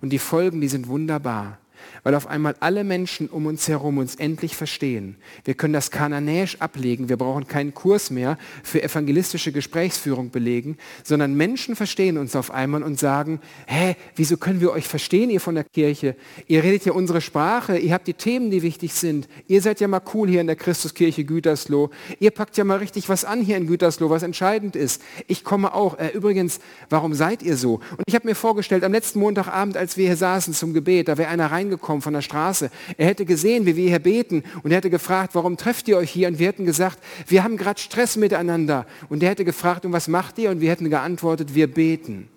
Und 0.00 0.10
die 0.10 0.18
Folgen, 0.18 0.60
die 0.60 0.68
sind 0.68 0.88
wunderbar 0.88 1.58
weil 2.02 2.14
auf 2.14 2.26
einmal 2.26 2.54
alle 2.60 2.84
Menschen 2.84 3.28
um 3.28 3.46
uns 3.46 3.68
herum 3.68 3.98
uns 3.98 4.14
endlich 4.14 4.56
verstehen. 4.56 5.16
Wir 5.44 5.54
können 5.54 5.72
das 5.72 5.90
Kananäisch 5.90 6.60
ablegen, 6.60 7.08
wir 7.08 7.16
brauchen 7.16 7.46
keinen 7.46 7.74
Kurs 7.74 8.10
mehr 8.10 8.38
für 8.62 8.82
evangelistische 8.82 9.52
Gesprächsführung 9.52 10.30
belegen, 10.30 10.76
sondern 11.04 11.34
Menschen 11.34 11.76
verstehen 11.76 12.18
uns 12.18 12.36
auf 12.36 12.50
einmal 12.50 12.82
und 12.82 12.98
sagen, 12.98 13.40
hä, 13.66 13.96
wieso 14.14 14.36
können 14.36 14.60
wir 14.60 14.72
euch 14.72 14.88
verstehen, 14.88 15.30
ihr 15.30 15.40
von 15.40 15.54
der 15.54 15.64
Kirche? 15.64 16.16
Ihr 16.46 16.62
redet 16.62 16.84
ja 16.84 16.92
unsere 16.92 17.20
Sprache, 17.20 17.78
ihr 17.78 17.92
habt 17.92 18.06
die 18.06 18.14
Themen, 18.14 18.50
die 18.50 18.62
wichtig 18.62 18.94
sind. 18.94 19.28
Ihr 19.46 19.62
seid 19.62 19.80
ja 19.80 19.88
mal 19.88 20.02
cool 20.14 20.28
hier 20.28 20.40
in 20.40 20.46
der 20.46 20.56
Christuskirche 20.56 21.24
Gütersloh. 21.24 21.90
Ihr 22.20 22.30
packt 22.30 22.56
ja 22.56 22.64
mal 22.64 22.78
richtig 22.78 23.08
was 23.08 23.24
an 23.24 23.40
hier 23.40 23.56
in 23.56 23.66
Gütersloh, 23.66 24.10
was 24.10 24.22
entscheidend 24.22 24.76
ist. 24.76 25.02
Ich 25.26 25.44
komme 25.44 25.74
auch. 25.74 25.98
Äh, 25.98 26.08
übrigens, 26.08 26.60
warum 26.90 27.14
seid 27.14 27.42
ihr 27.42 27.56
so? 27.56 27.74
Und 27.74 28.04
ich 28.06 28.14
habe 28.14 28.26
mir 28.26 28.34
vorgestellt, 28.34 28.84
am 28.84 28.92
letzten 28.92 29.20
Montagabend, 29.20 29.76
als 29.76 29.96
wir 29.96 30.06
hier 30.06 30.16
saßen 30.16 30.54
zum 30.54 30.74
Gebet, 30.74 31.08
da 31.08 31.18
wäre 31.18 31.28
einer 31.28 31.50
reingekommen, 31.66 32.02
von 32.02 32.14
der 32.14 32.22
Straße. 32.22 32.70
Er 32.96 33.06
hätte 33.06 33.24
gesehen, 33.24 33.66
wie 33.66 33.76
wir 33.76 33.88
hier 33.88 33.98
beten 33.98 34.42
und 34.62 34.70
er 34.70 34.78
hätte 34.78 34.90
gefragt, 34.90 35.34
warum 35.34 35.56
trefft 35.56 35.88
ihr 35.88 35.96
euch 35.96 36.10
hier? 36.10 36.28
Und 36.28 36.38
wir 36.38 36.48
hätten 36.48 36.64
gesagt, 36.64 36.98
wir 37.26 37.44
haben 37.44 37.56
gerade 37.56 37.80
Stress 37.80 38.16
miteinander. 38.16 38.86
Und 39.08 39.22
er 39.22 39.30
hätte 39.30 39.44
gefragt, 39.44 39.84
und 39.84 39.92
was 39.92 40.08
macht 40.08 40.38
ihr? 40.38 40.50
Und 40.50 40.60
wir 40.60 40.70
hätten 40.70 40.90
geantwortet, 40.90 41.54
wir 41.54 41.72
beten. 41.72 42.28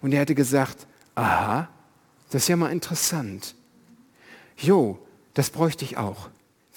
Und 0.00 0.12
er 0.12 0.20
hätte 0.20 0.34
gesagt, 0.34 0.86
aha, 1.14 1.68
das 2.30 2.42
ist 2.42 2.48
ja 2.48 2.56
mal 2.56 2.72
interessant. 2.72 3.54
Jo, 4.56 4.98
das 5.34 5.50
bräuchte 5.50 5.84
ich 5.84 5.96
auch 5.96 6.28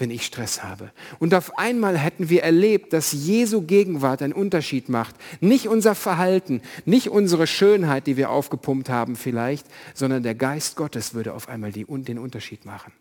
wenn 0.01 0.11
ich 0.11 0.25
Stress 0.25 0.63
habe. 0.63 0.91
Und 1.19 1.33
auf 1.33 1.57
einmal 1.57 1.97
hätten 1.97 2.29
wir 2.29 2.43
erlebt, 2.43 2.91
dass 2.91 3.13
Jesu 3.13 3.61
Gegenwart 3.61 4.21
einen 4.21 4.33
Unterschied 4.33 4.89
macht. 4.89 5.15
Nicht 5.39 5.67
unser 5.67 5.95
Verhalten, 5.95 6.61
nicht 6.83 7.09
unsere 7.09 7.47
Schönheit, 7.47 8.07
die 8.07 8.17
wir 8.17 8.31
aufgepumpt 8.31 8.89
haben 8.89 9.15
vielleicht, 9.15 9.65
sondern 9.93 10.23
der 10.23 10.35
Geist 10.35 10.75
Gottes 10.75 11.13
würde 11.13 11.33
auf 11.33 11.47
einmal 11.47 11.71
die, 11.71 11.85
den 11.85 12.19
Unterschied 12.19 12.65
machen. 12.65 12.91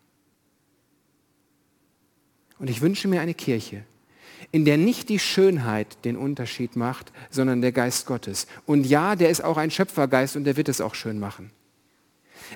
Und 2.60 2.70
ich 2.70 2.82
wünsche 2.82 3.08
mir 3.08 3.22
eine 3.22 3.34
Kirche, 3.34 3.84
in 4.52 4.64
der 4.64 4.76
nicht 4.76 5.08
die 5.08 5.18
Schönheit 5.18 6.04
den 6.04 6.16
Unterschied 6.16 6.76
macht, 6.76 7.10
sondern 7.30 7.62
der 7.62 7.72
Geist 7.72 8.06
Gottes. 8.06 8.46
Und 8.66 8.86
ja, 8.86 9.16
der 9.16 9.30
ist 9.30 9.42
auch 9.42 9.56
ein 9.56 9.70
Schöpfergeist 9.70 10.36
und 10.36 10.44
der 10.44 10.56
wird 10.56 10.68
es 10.68 10.80
auch 10.80 10.94
schön 10.94 11.18
machen. 11.18 11.50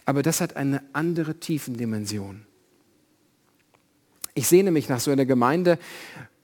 Aber 0.05 0.23
das 0.23 0.41
hat 0.41 0.57
eine 0.57 0.83
andere 0.93 1.41
Tiefendimension. 1.41 2.47
Ich 4.35 4.49
sehne 4.49 4.71
mich 4.71 4.89
nach 4.89 5.01
so 5.01 5.11
einer 5.11 5.25
Gemeinde, 5.25 5.79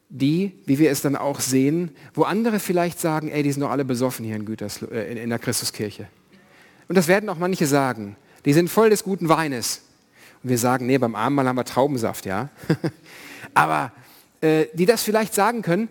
die, 0.08 0.52
wie 0.66 0.78
wir 0.78 0.90
es 0.90 1.02
dann 1.02 1.16
auch 1.16 1.40
sehen, 1.40 1.90
wo 2.14 2.24
andere 2.24 2.58
vielleicht 2.58 2.98
sagen, 2.98 3.28
ey, 3.28 3.42
die 3.42 3.52
sind 3.52 3.62
doch 3.62 3.70
alle 3.70 3.84
besoffen 3.84 4.24
hier 4.24 4.36
in, 4.36 4.44
Güterslo 4.44 4.88
äh, 4.88 5.22
in 5.22 5.30
der 5.30 5.38
Christuskirche. 5.38 6.08
Und 6.88 6.96
das 6.96 7.06
werden 7.06 7.28
auch 7.28 7.38
manche 7.38 7.66
sagen. 7.66 8.16
Die 8.44 8.52
sind 8.52 8.68
voll 8.68 8.90
des 8.90 9.04
guten 9.04 9.28
Weines. 9.28 9.82
Und 10.42 10.50
wir 10.50 10.58
sagen, 10.58 10.86
nee, 10.86 10.98
beim 10.98 11.14
Abendmahl 11.14 11.46
haben 11.46 11.56
wir 11.56 11.64
Traubensaft, 11.64 12.26
ja. 12.26 12.48
aber 13.54 13.92
äh, 14.40 14.66
die 14.74 14.86
das 14.86 15.02
vielleicht 15.02 15.34
sagen 15.34 15.62
können, 15.62 15.88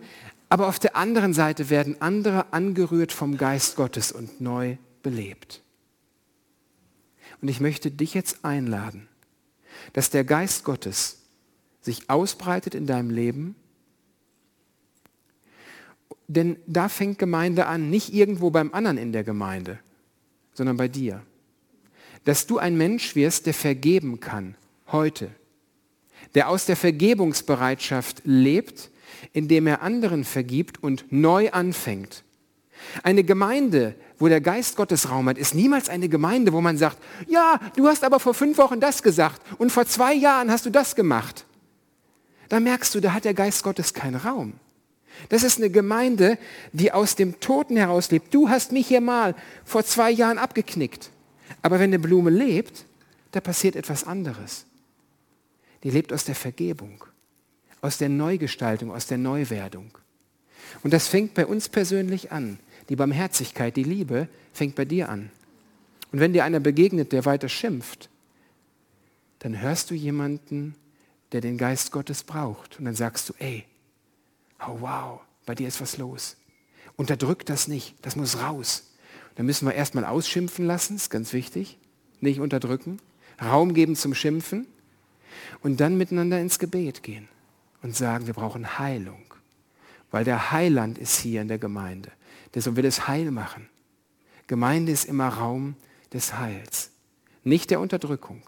aber 0.50 0.68
auf 0.68 0.78
der 0.78 0.96
anderen 0.96 1.32
Seite 1.32 1.70
werden 1.70 1.96
andere 2.00 2.52
angerührt 2.52 3.12
vom 3.12 3.38
Geist 3.38 3.76
Gottes 3.76 4.12
und 4.12 4.40
neu 4.40 4.76
belebt. 5.02 5.62
Und 7.40 7.48
ich 7.48 7.60
möchte 7.60 7.90
dich 7.90 8.12
jetzt 8.12 8.44
einladen, 8.44 9.08
dass 9.92 10.10
der 10.10 10.24
Geist 10.24 10.64
Gottes 10.64 11.19
sich 11.80 12.10
ausbreitet 12.10 12.74
in 12.74 12.86
deinem 12.86 13.10
Leben. 13.10 13.54
Denn 16.28 16.56
da 16.66 16.88
fängt 16.88 17.18
Gemeinde 17.18 17.66
an, 17.66 17.90
nicht 17.90 18.12
irgendwo 18.12 18.50
beim 18.50 18.72
anderen 18.72 18.98
in 18.98 19.12
der 19.12 19.24
Gemeinde, 19.24 19.78
sondern 20.52 20.76
bei 20.76 20.88
dir. 20.88 21.22
Dass 22.24 22.46
du 22.46 22.58
ein 22.58 22.76
Mensch 22.76 23.16
wirst, 23.16 23.46
der 23.46 23.54
vergeben 23.54 24.20
kann, 24.20 24.54
heute. 24.92 25.30
Der 26.34 26.48
aus 26.48 26.66
der 26.66 26.76
Vergebungsbereitschaft 26.76 28.22
lebt, 28.24 28.90
indem 29.32 29.66
er 29.66 29.82
anderen 29.82 30.24
vergibt 30.24 30.82
und 30.82 31.10
neu 31.10 31.50
anfängt. 31.50 32.22
Eine 33.02 33.24
Gemeinde, 33.24 33.94
wo 34.18 34.28
der 34.28 34.40
Geist 34.40 34.76
Gottes 34.76 35.10
Raum 35.10 35.28
hat, 35.28 35.36
ist 35.36 35.54
niemals 35.54 35.88
eine 35.88 36.08
Gemeinde, 36.08 36.52
wo 36.52 36.60
man 36.60 36.78
sagt, 36.78 36.98
ja, 37.26 37.58
du 37.76 37.88
hast 37.88 38.04
aber 38.04 38.20
vor 38.20 38.34
fünf 38.34 38.56
Wochen 38.58 38.80
das 38.80 39.02
gesagt 39.02 39.42
und 39.58 39.72
vor 39.72 39.86
zwei 39.86 40.14
Jahren 40.14 40.50
hast 40.50 40.64
du 40.64 40.70
das 40.70 40.94
gemacht 40.94 41.44
da 42.50 42.60
merkst 42.60 42.94
du, 42.94 43.00
da 43.00 43.14
hat 43.14 43.24
der 43.24 43.32
Geist 43.32 43.62
Gottes 43.62 43.94
keinen 43.94 44.16
Raum. 44.16 44.54
Das 45.28 45.44
ist 45.44 45.58
eine 45.58 45.70
Gemeinde, 45.70 46.36
die 46.72 46.92
aus 46.92 47.14
dem 47.14 47.38
Toten 47.38 47.76
heraus 47.76 48.10
lebt. 48.10 48.34
Du 48.34 48.48
hast 48.48 48.72
mich 48.72 48.88
hier 48.88 49.00
mal 49.00 49.36
vor 49.64 49.84
zwei 49.84 50.10
Jahren 50.10 50.36
abgeknickt. 50.36 51.10
Aber 51.62 51.78
wenn 51.78 51.90
eine 51.90 52.00
Blume 52.00 52.30
lebt, 52.30 52.84
da 53.30 53.40
passiert 53.40 53.76
etwas 53.76 54.04
anderes. 54.04 54.66
Die 55.84 55.90
lebt 55.90 56.12
aus 56.12 56.24
der 56.24 56.34
Vergebung, 56.34 57.04
aus 57.82 57.98
der 57.98 58.08
Neugestaltung, 58.08 58.90
aus 58.90 59.06
der 59.06 59.18
Neuwerdung. 59.18 59.96
Und 60.82 60.92
das 60.92 61.06
fängt 61.06 61.34
bei 61.34 61.46
uns 61.46 61.68
persönlich 61.68 62.32
an. 62.32 62.58
Die 62.88 62.96
Barmherzigkeit, 62.96 63.76
die 63.76 63.84
Liebe 63.84 64.28
fängt 64.52 64.74
bei 64.74 64.84
dir 64.84 65.08
an. 65.08 65.30
Und 66.10 66.18
wenn 66.18 66.32
dir 66.32 66.44
einer 66.44 66.60
begegnet, 66.60 67.12
der 67.12 67.24
weiter 67.24 67.48
schimpft, 67.48 68.08
dann 69.38 69.60
hörst 69.60 69.90
du 69.90 69.94
jemanden, 69.94 70.74
der 71.32 71.40
den 71.40 71.58
Geist 71.58 71.92
Gottes 71.92 72.22
braucht. 72.24 72.78
Und 72.78 72.84
dann 72.84 72.94
sagst 72.94 73.28
du, 73.28 73.34
ey, 73.38 73.64
oh 74.66 74.76
wow, 74.80 75.20
bei 75.46 75.54
dir 75.54 75.68
ist 75.68 75.80
was 75.80 75.96
los. 75.96 76.36
Unterdrück 76.96 77.46
das 77.46 77.68
nicht, 77.68 77.94
das 78.02 78.16
muss 78.16 78.40
raus. 78.40 78.92
Dann 79.36 79.46
müssen 79.46 79.66
wir 79.66 79.74
erstmal 79.74 80.04
ausschimpfen 80.04 80.66
lassen, 80.66 80.96
ist 80.96 81.10
ganz 81.10 81.32
wichtig. 81.32 81.78
Nicht 82.20 82.40
unterdrücken. 82.40 83.00
Raum 83.40 83.72
geben 83.72 83.96
zum 83.96 84.14
Schimpfen. 84.14 84.66
Und 85.62 85.80
dann 85.80 85.96
miteinander 85.96 86.40
ins 86.40 86.58
Gebet 86.58 87.02
gehen 87.02 87.28
und 87.82 87.96
sagen, 87.96 88.26
wir 88.26 88.34
brauchen 88.34 88.78
Heilung. 88.78 89.22
Weil 90.10 90.24
der 90.24 90.50
Heiland 90.50 90.98
ist 90.98 91.18
hier 91.20 91.40
in 91.40 91.48
der 91.48 91.58
Gemeinde. 91.58 92.10
Der 92.54 92.76
will 92.76 92.84
es 92.84 93.06
heil 93.06 93.30
machen. 93.30 93.68
Gemeinde 94.46 94.90
ist 94.90 95.04
immer 95.04 95.28
Raum 95.28 95.76
des 96.12 96.36
Heils, 96.36 96.90
nicht 97.44 97.70
der 97.70 97.78
Unterdrückung. 97.78 98.42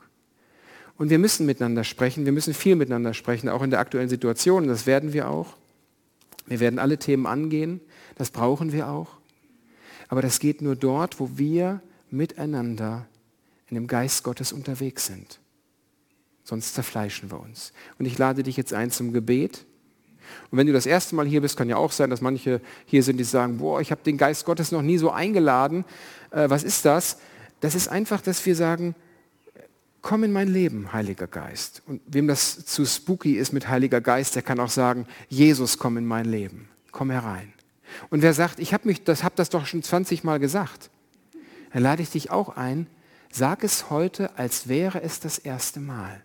Und 1.02 1.10
wir 1.10 1.18
müssen 1.18 1.46
miteinander 1.46 1.82
sprechen, 1.82 2.26
wir 2.26 2.30
müssen 2.30 2.54
viel 2.54 2.76
miteinander 2.76 3.12
sprechen, 3.12 3.48
auch 3.48 3.62
in 3.62 3.70
der 3.70 3.80
aktuellen 3.80 4.08
Situation. 4.08 4.68
Das 4.68 4.86
werden 4.86 5.12
wir 5.12 5.28
auch. 5.28 5.56
Wir 6.46 6.60
werden 6.60 6.78
alle 6.78 6.96
Themen 6.96 7.26
angehen, 7.26 7.80
das 8.14 8.30
brauchen 8.30 8.70
wir 8.70 8.88
auch. 8.88 9.08
Aber 10.06 10.22
das 10.22 10.38
geht 10.38 10.62
nur 10.62 10.76
dort, 10.76 11.18
wo 11.18 11.28
wir 11.34 11.82
miteinander 12.10 13.08
in 13.66 13.74
dem 13.74 13.88
Geist 13.88 14.22
Gottes 14.22 14.52
unterwegs 14.52 15.06
sind. 15.06 15.40
Sonst 16.44 16.74
zerfleischen 16.74 17.32
wir 17.32 17.40
uns. 17.40 17.72
Und 17.98 18.06
ich 18.06 18.16
lade 18.16 18.44
dich 18.44 18.56
jetzt 18.56 18.72
ein 18.72 18.92
zum 18.92 19.12
Gebet. 19.12 19.64
Und 20.52 20.58
wenn 20.58 20.68
du 20.68 20.72
das 20.72 20.86
erste 20.86 21.16
Mal 21.16 21.26
hier 21.26 21.40
bist, 21.40 21.56
kann 21.56 21.68
ja 21.68 21.78
auch 21.78 21.90
sein, 21.90 22.10
dass 22.10 22.20
manche 22.20 22.60
hier 22.86 23.02
sind, 23.02 23.16
die 23.16 23.24
sagen, 23.24 23.58
boah, 23.58 23.80
ich 23.80 23.90
habe 23.90 24.04
den 24.04 24.18
Geist 24.18 24.44
Gottes 24.44 24.70
noch 24.70 24.82
nie 24.82 24.98
so 24.98 25.10
eingeladen. 25.10 25.84
Äh, 26.30 26.48
was 26.48 26.62
ist 26.62 26.84
das? 26.84 27.18
Das 27.58 27.74
ist 27.74 27.88
einfach, 27.88 28.20
dass 28.20 28.46
wir 28.46 28.54
sagen, 28.54 28.94
komm 30.02 30.24
in 30.24 30.32
mein 30.32 30.48
Leben, 30.48 30.92
Heiliger 30.92 31.28
Geist. 31.28 31.82
Und 31.86 32.02
wem 32.06 32.26
das 32.26 32.66
zu 32.66 32.84
spooky 32.84 33.34
ist 33.34 33.52
mit 33.52 33.68
Heiliger 33.68 34.00
Geist, 34.00 34.34
der 34.34 34.42
kann 34.42 34.60
auch 34.60 34.68
sagen, 34.68 35.06
Jesus, 35.28 35.78
komm 35.78 35.96
in 35.96 36.04
mein 36.04 36.26
Leben, 36.26 36.68
komm 36.90 37.10
herein. 37.10 37.52
Und 38.10 38.22
wer 38.22 38.34
sagt, 38.34 38.58
ich 38.58 38.74
habe 38.74 38.92
das, 38.94 39.22
hab 39.22 39.36
das 39.36 39.48
doch 39.48 39.66
schon 39.66 39.82
20 39.82 40.24
Mal 40.24 40.40
gesagt, 40.40 40.90
dann 41.72 41.82
lade 41.82 42.02
ich 42.02 42.10
dich 42.10 42.30
auch 42.30 42.56
ein, 42.56 42.86
sag 43.30 43.64
es 43.64 43.90
heute, 43.90 44.36
als 44.36 44.68
wäre 44.68 45.02
es 45.02 45.20
das 45.20 45.38
erste 45.38 45.80
Mal. 45.80 46.22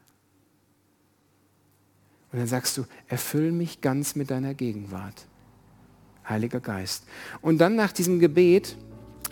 Und 2.32 2.40
dann 2.40 2.48
sagst 2.48 2.78
du, 2.78 2.86
erfüll 3.08 3.52
mich 3.52 3.80
ganz 3.82 4.16
mit 4.16 4.32
deiner 4.32 4.54
Gegenwart, 4.54 5.28
Heiliger 6.28 6.60
Geist. 6.60 7.06
Und 7.42 7.60
dann 7.60 7.76
nach 7.76 7.94
diesem 7.94 8.20
Gebet 8.20 8.76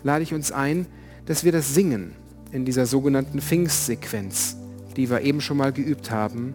lade 0.03 0.23
ich 0.23 0.33
uns 0.33 0.51
ein, 0.51 0.85
dass 1.25 1.43
wir 1.43 1.51
das 1.51 1.73
singen 1.73 2.15
in 2.55 2.63
dieser 2.63 2.85
sogenannten 2.85 3.41
Pfingstsequenz, 3.41 4.55
die 4.95 5.09
wir 5.09 5.21
eben 5.21 5.41
schon 5.41 5.57
mal 5.57 5.73
geübt 5.73 6.09
haben, 6.09 6.53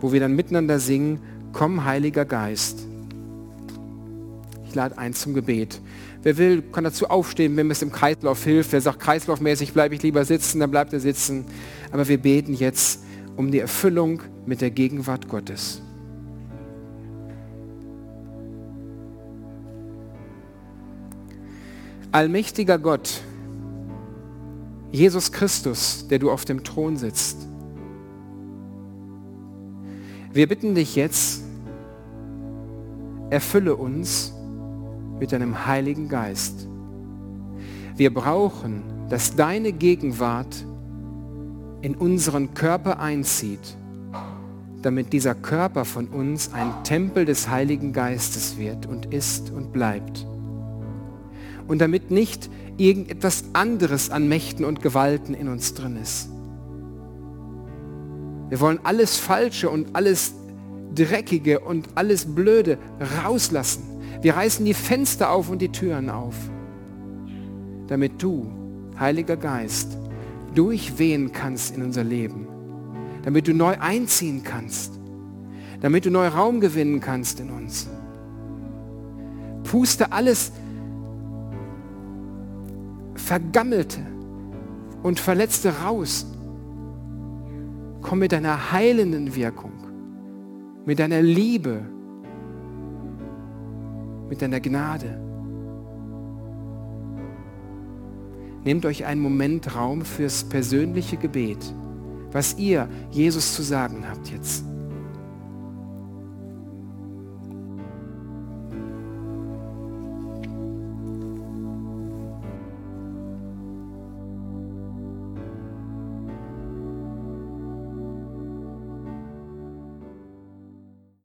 wo 0.00 0.12
wir 0.12 0.20
dann 0.20 0.36
miteinander 0.36 0.78
singen, 0.78 1.18
Komm 1.52 1.84
Heiliger 1.84 2.24
Geist. 2.24 2.86
Ich 4.68 4.74
lade 4.76 4.96
ein 4.96 5.12
zum 5.12 5.34
Gebet. 5.34 5.80
Wer 6.22 6.38
will, 6.38 6.62
kann 6.62 6.84
dazu 6.84 7.10
aufstehen, 7.10 7.56
wenn 7.56 7.68
es 7.72 7.82
im 7.82 7.90
Kreislauf 7.90 8.44
hilft. 8.44 8.70
Wer 8.70 8.80
sagt, 8.80 9.00
kreislaufmäßig 9.00 9.72
bleibe 9.72 9.96
ich 9.96 10.02
lieber 10.02 10.24
sitzen, 10.24 10.60
dann 10.60 10.70
bleibt 10.70 10.92
er 10.92 11.00
sitzen. 11.00 11.44
Aber 11.90 12.06
wir 12.06 12.18
beten 12.18 12.54
jetzt 12.54 13.02
um 13.36 13.50
die 13.50 13.58
Erfüllung 13.58 14.22
mit 14.46 14.60
der 14.60 14.70
Gegenwart 14.70 15.26
Gottes. 15.28 15.82
Allmächtiger 22.12 22.78
Gott, 22.78 23.22
Jesus 24.92 25.30
Christus, 25.30 26.06
der 26.08 26.18
du 26.18 26.30
auf 26.30 26.44
dem 26.44 26.64
Thron 26.64 26.96
sitzt, 26.96 27.46
wir 30.32 30.46
bitten 30.46 30.74
dich 30.74 30.94
jetzt, 30.94 31.42
erfülle 33.30 33.74
uns 33.74 34.32
mit 35.18 35.32
deinem 35.32 35.66
Heiligen 35.66 36.08
Geist. 36.08 36.68
Wir 37.96 38.14
brauchen, 38.14 38.82
dass 39.08 39.34
deine 39.34 39.72
Gegenwart 39.72 40.64
in 41.82 41.94
unseren 41.94 42.54
Körper 42.54 43.00
einzieht, 43.00 43.76
damit 44.82 45.12
dieser 45.12 45.34
Körper 45.34 45.84
von 45.84 46.06
uns 46.08 46.52
ein 46.52 46.72
Tempel 46.84 47.24
des 47.24 47.48
Heiligen 47.48 47.92
Geistes 47.92 48.56
wird 48.56 48.86
und 48.86 49.12
ist 49.12 49.50
und 49.50 49.72
bleibt. 49.72 50.26
Und 51.66 51.80
damit 51.80 52.10
nicht 52.10 52.50
irgendetwas 52.80 53.44
anderes 53.52 54.10
an 54.10 54.26
Mächten 54.28 54.64
und 54.64 54.80
Gewalten 54.80 55.34
in 55.34 55.48
uns 55.48 55.74
drin 55.74 55.96
ist. 55.96 56.30
Wir 58.48 58.58
wollen 58.60 58.80
alles 58.82 59.16
Falsche 59.16 59.68
und 59.70 59.94
alles 59.94 60.34
Dreckige 60.94 61.60
und 61.60 61.88
alles 61.94 62.34
Blöde 62.34 62.78
rauslassen. 63.22 63.84
Wir 64.22 64.34
reißen 64.34 64.64
die 64.64 64.74
Fenster 64.74 65.30
auf 65.30 65.50
und 65.50 65.60
die 65.60 65.70
Türen 65.70 66.10
auf, 66.10 66.34
damit 67.86 68.22
du, 68.22 68.50
Heiliger 68.98 69.36
Geist, 69.36 69.96
durchwehen 70.54 71.32
kannst 71.32 71.76
in 71.76 71.82
unser 71.82 72.02
Leben, 72.02 72.48
damit 73.22 73.46
du 73.46 73.54
neu 73.54 73.76
einziehen 73.78 74.42
kannst, 74.42 74.98
damit 75.80 76.06
du 76.06 76.10
neu 76.10 76.28
Raum 76.28 76.60
gewinnen 76.60 77.00
kannst 77.00 77.40
in 77.40 77.50
uns. 77.50 77.88
Puste 79.62 80.10
alles 80.12 80.52
Vergammelte 83.20 84.00
und 85.02 85.20
Verletzte 85.20 85.80
raus 85.80 86.26
Komm 88.02 88.20
mit 88.20 88.32
deiner 88.32 88.72
heilenden 88.72 89.34
Wirkung, 89.34 89.72
mit 90.86 90.98
deiner 90.98 91.20
Liebe, 91.20 91.82
mit 94.28 94.40
deiner 94.40 94.60
Gnade. 94.60 95.20
Nehmt 98.64 98.84
euch 98.86 99.04
einen 99.04 99.20
Moment 99.20 99.74
Raum 99.74 100.02
fürs 100.02 100.44
persönliche 100.44 101.16
Gebet, 101.16 101.74
was 102.32 102.58
ihr 102.58 102.88
Jesus 103.10 103.54
zu 103.54 103.62
sagen 103.62 104.04
habt 104.08 104.30
jetzt. 104.30 104.69